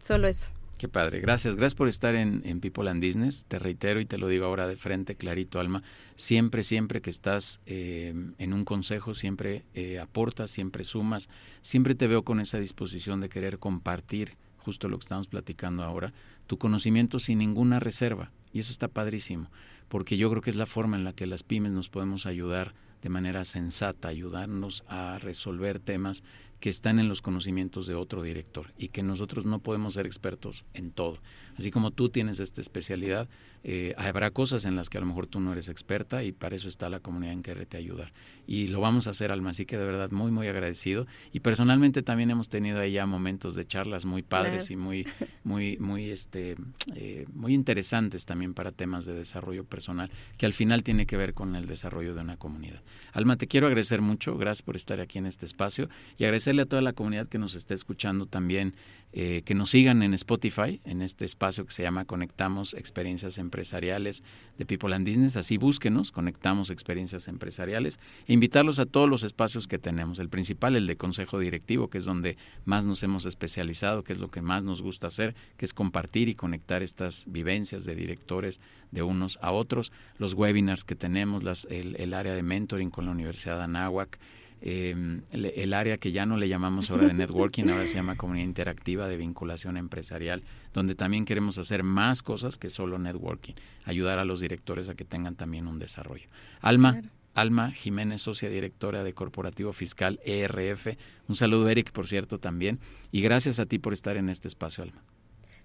solo 0.00 0.26
eso. 0.26 0.50
Qué 0.78 0.88
padre, 0.88 1.20
gracias, 1.20 1.54
gracias 1.54 1.76
por 1.76 1.86
estar 1.86 2.16
en, 2.16 2.42
People 2.60 2.90
and 2.90 3.04
Business. 3.04 3.44
Te 3.46 3.60
reitero 3.60 4.00
y 4.00 4.04
te 4.04 4.18
lo 4.18 4.26
digo 4.26 4.46
ahora 4.46 4.66
de 4.66 4.74
frente, 4.74 5.14
clarito, 5.14 5.60
Alma. 5.60 5.84
Siempre, 6.16 6.64
siempre 6.64 7.00
que 7.00 7.10
estás 7.10 7.60
eh, 7.66 8.12
en 8.38 8.52
un 8.52 8.64
consejo, 8.64 9.14
siempre 9.14 9.62
eh, 9.74 10.00
aportas, 10.00 10.50
siempre 10.50 10.82
sumas, 10.82 11.28
siempre 11.60 11.94
te 11.94 12.08
veo 12.08 12.24
con 12.24 12.40
esa 12.40 12.58
disposición 12.58 13.20
de 13.20 13.28
querer 13.28 13.60
compartir 13.60 14.36
justo 14.58 14.88
lo 14.88 14.98
que 14.98 15.04
estamos 15.04 15.28
platicando 15.28 15.84
ahora, 15.84 16.12
tu 16.48 16.58
conocimiento 16.58 17.20
sin 17.20 17.38
ninguna 17.38 17.78
reserva. 17.78 18.32
Y 18.52 18.60
eso 18.60 18.70
está 18.70 18.88
padrísimo, 18.88 19.50
porque 19.88 20.16
yo 20.16 20.30
creo 20.30 20.42
que 20.42 20.50
es 20.50 20.56
la 20.56 20.66
forma 20.66 20.96
en 20.96 21.04
la 21.04 21.12
que 21.12 21.26
las 21.26 21.42
pymes 21.42 21.72
nos 21.72 21.88
podemos 21.88 22.26
ayudar 22.26 22.74
de 23.02 23.08
manera 23.08 23.44
sensata, 23.44 24.08
ayudarnos 24.08 24.84
a 24.86 25.18
resolver 25.18 25.80
temas 25.80 26.22
que 26.62 26.70
están 26.70 27.00
en 27.00 27.08
los 27.08 27.22
conocimientos 27.22 27.88
de 27.88 27.96
otro 27.96 28.22
director 28.22 28.72
y 28.78 28.90
que 28.90 29.02
nosotros 29.02 29.44
no 29.44 29.58
podemos 29.58 29.94
ser 29.94 30.06
expertos 30.06 30.64
en 30.74 30.92
todo. 30.92 31.18
Así 31.58 31.72
como 31.72 31.90
tú 31.90 32.08
tienes 32.08 32.38
esta 32.38 32.60
especialidad, 32.60 33.28
eh, 33.64 33.94
habrá 33.96 34.30
cosas 34.30 34.64
en 34.64 34.74
las 34.74 34.88
que 34.88 34.98
a 34.98 35.00
lo 35.00 35.06
mejor 35.06 35.26
tú 35.26 35.38
no 35.38 35.52
eres 35.52 35.68
experta 35.68 36.24
y 36.24 36.32
para 36.32 36.56
eso 36.56 36.68
está 36.68 36.88
la 36.88 37.00
comunidad 37.00 37.32
en 37.32 37.42
quererte 37.42 37.76
ayudar. 37.76 38.12
Y 38.46 38.68
lo 38.68 38.80
vamos 38.80 39.06
a 39.06 39.10
hacer, 39.10 39.30
Alma, 39.30 39.50
así 39.50 39.66
que 39.66 39.76
de 39.76 39.84
verdad 39.84 40.10
muy, 40.10 40.30
muy 40.30 40.48
agradecido. 40.48 41.06
Y 41.32 41.40
personalmente 41.40 42.02
también 42.02 42.30
hemos 42.30 42.48
tenido 42.48 42.80
ahí 42.80 42.92
ya 42.92 43.06
momentos 43.06 43.54
de 43.54 43.64
charlas 43.64 44.04
muy 44.04 44.22
padres 44.22 44.70
y 44.70 44.76
muy, 44.76 45.06
muy, 45.44 45.76
muy, 45.78 46.10
este, 46.10 46.56
eh, 46.94 47.26
muy 47.32 47.54
interesantes 47.54 48.24
también 48.24 48.54
para 48.54 48.72
temas 48.72 49.04
de 49.04 49.14
desarrollo 49.14 49.64
personal, 49.64 50.10
que 50.38 50.46
al 50.46 50.52
final 50.52 50.82
tiene 50.82 51.06
que 51.06 51.16
ver 51.16 51.34
con 51.34 51.54
el 51.54 51.66
desarrollo 51.66 52.14
de 52.14 52.20
una 52.20 52.36
comunidad. 52.36 52.82
Alma, 53.12 53.36
te 53.36 53.46
quiero 53.46 53.66
agradecer 53.66 54.00
mucho, 54.00 54.36
gracias 54.38 54.62
por 54.62 54.76
estar 54.76 55.00
aquí 55.00 55.18
en 55.18 55.26
este 55.26 55.46
espacio 55.46 55.88
y 56.18 56.24
agradecerle 56.52 56.62
a 56.62 56.66
toda 56.66 56.82
la 56.82 56.92
comunidad 56.92 57.28
que 57.28 57.38
nos 57.38 57.54
está 57.54 57.74
escuchando 57.74 58.26
también, 58.26 58.74
eh, 59.14 59.42
que 59.44 59.54
nos 59.54 59.70
sigan 59.70 60.02
en 60.02 60.14
Spotify, 60.14 60.80
en 60.84 61.02
este 61.02 61.24
espacio 61.24 61.66
que 61.66 61.72
se 61.72 61.82
llama 61.82 62.04
Conectamos 62.04 62.74
Experiencias 62.74 63.38
Empresariales 63.38 64.22
de 64.58 64.64
People 64.64 64.94
and 64.94 65.06
Business, 65.06 65.36
así 65.36 65.58
búsquenos, 65.58 66.12
Conectamos 66.12 66.70
Experiencias 66.70 67.28
Empresariales, 67.28 67.98
e 68.26 68.32
invitarlos 68.32 68.78
a 68.78 68.86
todos 68.86 69.08
los 69.08 69.22
espacios 69.22 69.66
que 69.66 69.78
tenemos, 69.78 70.18
el 70.18 70.28
principal, 70.28 70.76
el 70.76 70.86
de 70.86 70.96
Consejo 70.96 71.38
Directivo, 71.38 71.88
que 71.88 71.98
es 71.98 72.04
donde 72.04 72.36
más 72.64 72.84
nos 72.84 73.02
hemos 73.02 73.26
especializado, 73.26 74.02
que 74.02 74.12
es 74.12 74.18
lo 74.18 74.30
que 74.30 74.40
más 74.40 74.64
nos 74.64 74.80
gusta 74.80 75.08
hacer, 75.08 75.34
que 75.56 75.64
es 75.64 75.74
compartir 75.74 76.28
y 76.28 76.34
conectar 76.34 76.82
estas 76.82 77.26
vivencias 77.28 77.84
de 77.84 77.94
directores 77.94 78.60
de 78.90 79.02
unos 79.02 79.38
a 79.42 79.52
otros, 79.52 79.92
los 80.18 80.34
webinars 80.34 80.84
que 80.84 80.96
tenemos, 80.96 81.42
las, 81.42 81.66
el, 81.70 81.96
el 81.96 82.14
área 82.14 82.34
de 82.34 82.42
mentoring 82.42 82.90
con 82.90 83.06
la 83.06 83.12
Universidad 83.12 83.58
de 83.58 83.64
Anáhuac, 83.64 84.18
eh, 84.64 85.20
el, 85.32 85.74
área 85.74 85.98
que 85.98 86.12
ya 86.12 86.24
no 86.24 86.36
le 86.36 86.48
llamamos 86.48 86.90
ahora 86.90 87.08
de 87.08 87.14
networking, 87.14 87.68
ahora 87.68 87.84
se 87.86 87.96
llama 87.96 88.16
comunidad 88.16 88.44
interactiva 88.44 89.08
de 89.08 89.16
vinculación 89.16 89.76
empresarial, 89.76 90.42
donde 90.72 90.94
también 90.94 91.24
queremos 91.24 91.58
hacer 91.58 91.82
más 91.82 92.22
cosas 92.22 92.58
que 92.58 92.70
solo 92.70 92.96
networking, 92.98 93.54
ayudar 93.84 94.20
a 94.20 94.24
los 94.24 94.40
directores 94.40 94.88
a 94.88 94.94
que 94.94 95.04
tengan 95.04 95.34
también 95.34 95.66
un 95.66 95.80
desarrollo. 95.80 96.28
Alma. 96.60 97.02
Alma 97.34 97.70
Jiménez, 97.72 98.20
socia 98.20 98.50
directora 98.50 99.02
de 99.02 99.14
Corporativo 99.14 99.72
Fiscal 99.72 100.20
ERF. 100.24 100.98
Un 101.28 101.34
saludo, 101.34 101.66
Eric, 101.70 101.90
por 101.90 102.06
cierto, 102.06 102.38
también. 102.38 102.78
Y 103.10 103.22
gracias 103.22 103.58
a 103.58 103.64
ti 103.64 103.78
por 103.78 103.94
estar 103.94 104.18
en 104.18 104.28
este 104.28 104.48
espacio, 104.48 104.84
Alma. 104.84 105.02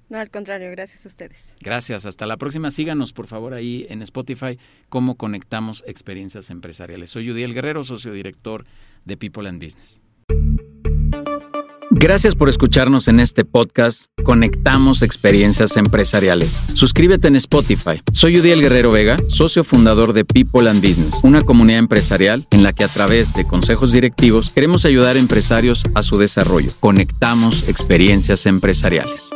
No, 0.09 0.17
al 0.17 0.29
contrario, 0.29 0.71
gracias 0.71 1.05
a 1.05 1.09
ustedes. 1.09 1.55
Gracias, 1.59 2.05
hasta 2.05 2.25
la 2.25 2.37
próxima. 2.37 2.71
Síganos, 2.71 3.11
por 3.11 3.27
favor, 3.27 3.53
ahí 3.53 3.85
en 3.89 4.01
Spotify, 4.01 4.57
cómo 4.89 5.15
conectamos 5.15 5.83
experiencias 5.85 6.49
empresariales. 6.49 7.11
Soy 7.11 7.27
Judiel 7.27 7.53
Guerrero, 7.53 7.83
socio 7.83 8.13
director 8.13 8.65
de 9.05 9.17
People 9.17 9.49
and 9.49 9.61
Business. 9.61 10.01
Gracias 11.89 12.35
por 12.35 12.47
escucharnos 12.47 13.07
en 13.07 13.19
este 13.19 13.43
podcast 13.43 14.05
Conectamos 14.23 15.01
Experiencias 15.01 15.77
Empresariales. 15.77 16.61
Suscríbete 16.73 17.27
en 17.27 17.37
Spotify. 17.37 18.01
Soy 18.11 18.37
Udiel 18.39 18.61
Guerrero 18.61 18.91
Vega, 18.91 19.17
socio 19.29 19.63
fundador 19.63 20.13
de 20.13 20.23
People 20.23 20.69
and 20.69 20.85
Business, 20.85 21.21
una 21.23 21.41
comunidad 21.41 21.79
empresarial 21.79 22.45
en 22.51 22.61
la 22.61 22.73
que 22.73 22.83
a 22.83 22.87
través 22.87 23.33
de 23.33 23.45
consejos 23.45 23.93
directivos 23.93 24.51
queremos 24.51 24.85
ayudar 24.85 25.15
a 25.15 25.19
empresarios 25.19 25.83
a 25.95 26.03
su 26.03 26.17
desarrollo. 26.17 26.71
Conectamos 26.81 27.67
Experiencias 27.67 28.45
Empresariales. 28.45 29.29